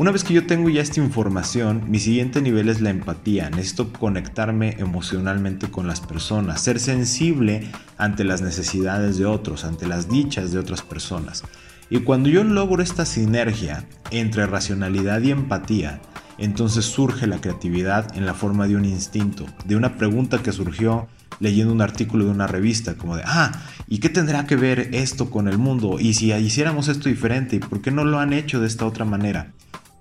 Una 0.00 0.12
vez 0.12 0.24
que 0.24 0.32
yo 0.32 0.46
tengo 0.46 0.70
ya 0.70 0.80
esta 0.80 0.98
información, 0.98 1.84
mi 1.88 1.98
siguiente 1.98 2.40
nivel 2.40 2.70
es 2.70 2.80
la 2.80 2.88
empatía. 2.88 3.50
Necesito 3.50 3.92
conectarme 3.92 4.76
emocionalmente 4.78 5.70
con 5.70 5.86
las 5.86 6.00
personas, 6.00 6.62
ser 6.62 6.80
sensible 6.80 7.70
ante 7.98 8.24
las 8.24 8.40
necesidades 8.40 9.18
de 9.18 9.26
otros, 9.26 9.64
ante 9.64 9.86
las 9.86 10.08
dichas 10.08 10.52
de 10.52 10.58
otras 10.58 10.80
personas. 10.80 11.44
Y 11.90 12.00
cuando 12.00 12.28
yo 12.28 12.44
logro 12.44 12.82
esta 12.82 13.04
sinergia 13.04 13.84
entre 14.12 14.46
racionalidad 14.46 15.20
y 15.22 15.32
empatía, 15.32 16.00
entonces 16.38 16.84
surge 16.84 17.26
la 17.26 17.40
creatividad 17.40 18.16
en 18.16 18.24
la 18.26 18.34
forma 18.34 18.68
de 18.68 18.76
un 18.76 18.84
instinto, 18.84 19.44
de 19.64 19.74
una 19.74 19.96
pregunta 19.98 20.42
que 20.42 20.52
surgió 20.52 21.08
leyendo 21.40 21.72
un 21.72 21.82
artículo 21.82 22.26
de 22.26 22.30
una 22.30 22.46
revista, 22.46 22.94
como 22.94 23.16
de, 23.16 23.24
ah, 23.26 23.52
¿y 23.88 23.98
qué 23.98 24.08
tendrá 24.08 24.46
que 24.46 24.56
ver 24.56 24.90
esto 24.92 25.30
con 25.30 25.48
el 25.48 25.58
mundo? 25.58 25.98
¿Y 25.98 26.14
si 26.14 26.32
hiciéramos 26.32 26.88
esto 26.88 27.08
diferente? 27.08 27.56
¿Y 27.56 27.58
por 27.58 27.82
qué 27.82 27.90
no 27.90 28.04
lo 28.04 28.20
han 28.20 28.32
hecho 28.32 28.60
de 28.60 28.68
esta 28.68 28.86
otra 28.86 29.04
manera? 29.04 29.52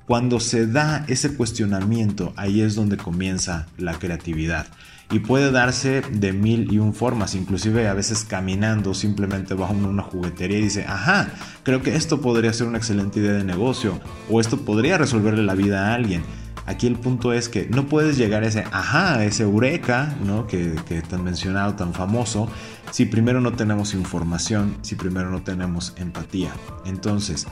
Cuando 0.05 0.39
se 0.39 0.67
da 0.67 1.05
ese 1.07 1.35
cuestionamiento, 1.35 2.33
ahí 2.35 2.61
es 2.61 2.75
donde 2.75 2.97
comienza 2.97 3.67
la 3.77 3.93
creatividad. 3.97 4.67
Y 5.11 5.19
puede 5.19 5.51
darse 5.51 6.01
de 6.01 6.33
mil 6.33 6.71
y 6.71 6.77
un 6.77 6.93
formas, 6.93 7.33
inclusive 7.33 7.87
a 7.87 7.95
veces 7.95 8.23
caminando 8.23 8.93
simplemente 8.93 9.55
bajo 9.55 9.73
una 9.73 10.03
juguetería 10.03 10.59
y 10.59 10.63
dice, 10.63 10.85
ajá, 10.87 11.29
creo 11.63 11.81
que 11.81 11.95
esto 11.95 12.21
podría 12.21 12.53
ser 12.53 12.67
una 12.67 12.77
excelente 12.77 13.19
idea 13.19 13.33
de 13.33 13.43
negocio 13.43 13.99
o 14.29 14.39
esto 14.39 14.57
podría 14.57 14.99
resolverle 14.99 15.41
la 15.41 15.55
vida 15.55 15.87
a 15.87 15.95
alguien. 15.95 16.21
Aquí 16.67 16.85
el 16.85 16.95
punto 16.95 17.33
es 17.33 17.49
que 17.49 17.67
no 17.67 17.87
puedes 17.87 18.17
llegar 18.17 18.43
a 18.43 18.47
ese 18.47 18.63
ajá, 18.71 19.25
ese 19.25 19.41
eureka, 19.41 20.15
¿no? 20.23 20.45
Que, 20.45 20.75
que 20.87 21.01
tan 21.01 21.23
mencionado, 21.23 21.73
tan 21.73 21.95
famoso, 21.95 22.47
si 22.91 23.05
primero 23.05 23.41
no 23.41 23.53
tenemos 23.53 23.95
información, 23.95 24.77
si 24.83 24.93
primero 24.93 25.31
no 25.31 25.41
tenemos 25.41 25.95
empatía. 25.97 26.51
Entonces, 26.85 27.47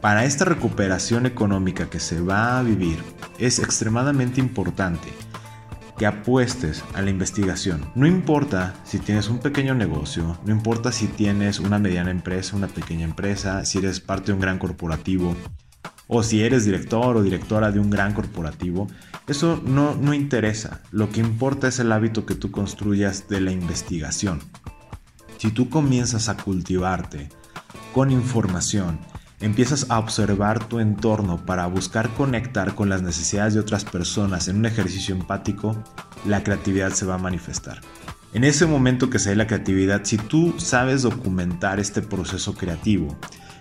para 0.00 0.24
esta 0.24 0.44
recuperación 0.44 1.26
económica 1.26 1.90
que 1.90 1.98
se 1.98 2.20
va 2.20 2.60
a 2.60 2.62
vivir, 2.62 2.98
es 3.40 3.58
extremadamente 3.58 4.40
importante 4.40 5.08
apuestes 6.04 6.84
a 6.94 7.02
la 7.02 7.10
investigación. 7.10 7.90
No 7.94 8.06
importa 8.06 8.74
si 8.84 8.98
tienes 8.98 9.28
un 9.28 9.38
pequeño 9.38 9.74
negocio, 9.74 10.38
no 10.44 10.52
importa 10.52 10.92
si 10.92 11.06
tienes 11.06 11.60
una 11.60 11.78
mediana 11.78 12.10
empresa, 12.10 12.56
una 12.56 12.68
pequeña 12.68 13.04
empresa, 13.04 13.64
si 13.64 13.78
eres 13.78 14.00
parte 14.00 14.26
de 14.26 14.32
un 14.34 14.40
gran 14.40 14.58
corporativo, 14.58 15.36
o 16.08 16.22
si 16.22 16.42
eres 16.42 16.64
director 16.64 17.16
o 17.16 17.22
directora 17.22 17.72
de 17.72 17.80
un 17.80 17.90
gran 17.90 18.12
corporativo, 18.12 18.86
eso 19.26 19.62
no, 19.64 19.94
no 19.94 20.12
interesa. 20.12 20.82
Lo 20.90 21.10
que 21.10 21.20
importa 21.20 21.68
es 21.68 21.78
el 21.78 21.92
hábito 21.92 22.26
que 22.26 22.34
tú 22.34 22.50
construyas 22.50 23.28
de 23.28 23.40
la 23.40 23.52
investigación. 23.52 24.40
Si 25.38 25.50
tú 25.50 25.70
comienzas 25.70 26.28
a 26.28 26.36
cultivarte 26.36 27.28
con 27.94 28.10
información, 28.10 28.98
empiezas 29.42 29.86
a 29.90 29.98
observar 29.98 30.66
tu 30.68 30.80
entorno 30.80 31.44
para 31.44 31.66
buscar 31.66 32.08
conectar 32.10 32.74
con 32.74 32.88
las 32.88 33.02
necesidades 33.02 33.54
de 33.54 33.60
otras 33.60 33.84
personas 33.84 34.48
en 34.48 34.56
un 34.56 34.66
ejercicio 34.66 35.14
empático, 35.14 35.76
la 36.24 36.42
creatividad 36.42 36.92
se 36.92 37.04
va 37.04 37.16
a 37.16 37.18
manifestar. 37.18 37.80
En 38.32 38.44
ese 38.44 38.64
momento 38.64 39.10
que 39.10 39.18
se 39.18 39.30
ve 39.30 39.36
la 39.36 39.46
creatividad, 39.46 40.02
si 40.04 40.16
tú 40.16 40.54
sabes 40.58 41.02
documentar 41.02 41.80
este 41.80 42.00
proceso 42.00 42.54
creativo, 42.54 43.18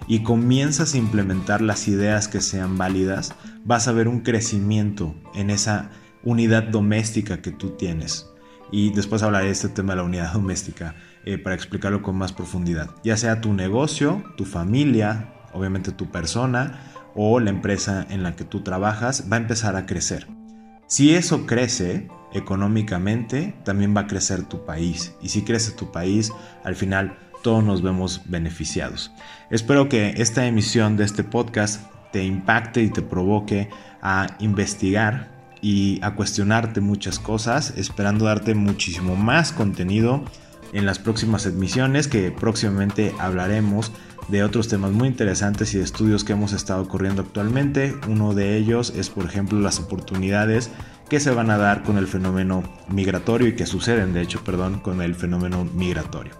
y 0.07 0.23
comienzas 0.23 0.93
a 0.93 0.97
implementar 0.97 1.61
las 1.61 1.87
ideas 1.87 2.27
que 2.27 2.41
sean 2.41 2.77
válidas, 2.77 3.33
vas 3.63 3.87
a 3.87 3.91
ver 3.91 4.07
un 4.07 4.21
crecimiento 4.21 5.15
en 5.35 5.49
esa 5.49 5.91
unidad 6.23 6.63
doméstica 6.63 7.41
que 7.41 7.51
tú 7.51 7.71
tienes. 7.71 8.27
Y 8.71 8.91
después 8.93 9.23
hablaré 9.23 9.47
de 9.47 9.51
este 9.51 9.69
tema 9.69 9.93
de 9.93 9.97
la 9.97 10.03
unidad 10.03 10.33
doméstica 10.33 10.95
eh, 11.25 11.37
para 11.37 11.55
explicarlo 11.55 12.01
con 12.01 12.17
más 12.17 12.33
profundidad. 12.33 12.89
Ya 13.03 13.17
sea 13.17 13.41
tu 13.41 13.53
negocio, 13.53 14.23
tu 14.37 14.45
familia, 14.45 15.33
obviamente 15.53 15.91
tu 15.91 16.09
persona 16.09 16.79
o 17.15 17.39
la 17.39 17.49
empresa 17.49 18.05
en 18.09 18.23
la 18.23 18.35
que 18.35 18.45
tú 18.45 18.61
trabajas, 18.61 19.25
va 19.31 19.37
a 19.37 19.39
empezar 19.39 19.75
a 19.75 19.85
crecer. 19.85 20.27
Si 20.87 21.15
eso 21.15 21.45
crece 21.45 22.09
económicamente, 22.33 23.55
también 23.63 23.95
va 23.95 24.01
a 24.01 24.07
crecer 24.07 24.43
tu 24.43 24.65
país. 24.65 25.13
Y 25.21 25.29
si 25.29 25.43
crece 25.43 25.71
tu 25.71 25.91
país, 25.91 26.31
al 26.63 26.75
final 26.75 27.17
todos 27.43 27.63
nos 27.63 27.81
vemos 27.81 28.21
beneficiados. 28.25 29.11
Espero 29.49 29.89
que 29.89 30.13
esta 30.17 30.45
emisión 30.45 30.97
de 30.97 31.05
este 31.05 31.23
podcast 31.23 31.81
te 32.11 32.23
impacte 32.23 32.81
y 32.83 32.89
te 32.89 33.01
provoque 33.01 33.69
a 34.01 34.35
investigar 34.39 35.31
y 35.61 35.99
a 36.03 36.15
cuestionarte 36.15 36.81
muchas 36.81 37.19
cosas, 37.19 37.73
esperando 37.77 38.25
darte 38.25 38.55
muchísimo 38.55 39.15
más 39.15 39.53
contenido 39.53 40.23
en 40.73 40.85
las 40.85 40.99
próximas 40.99 41.45
emisiones 41.45 42.07
que 42.07 42.31
próximamente 42.31 43.13
hablaremos 43.19 43.91
de 44.31 44.43
otros 44.43 44.69
temas 44.69 44.91
muy 44.91 45.09
interesantes 45.09 45.73
y 45.73 45.77
de 45.77 45.83
estudios 45.83 46.23
que 46.23 46.33
hemos 46.33 46.53
estado 46.53 46.87
corriendo 46.87 47.21
actualmente. 47.21 47.93
Uno 48.07 48.33
de 48.33 48.57
ellos 48.57 48.93
es, 48.95 49.09
por 49.09 49.25
ejemplo, 49.25 49.59
las 49.59 49.79
oportunidades 49.79 50.71
que 51.09 51.19
se 51.19 51.31
van 51.31 51.51
a 51.51 51.57
dar 51.57 51.83
con 51.83 51.97
el 51.97 52.07
fenómeno 52.07 52.63
migratorio 52.87 53.49
y 53.49 53.55
que 53.55 53.65
suceden, 53.65 54.13
de 54.13 54.21
hecho, 54.21 54.41
perdón, 54.43 54.79
con 54.79 55.01
el 55.01 55.15
fenómeno 55.15 55.65
migratorio. 55.65 56.33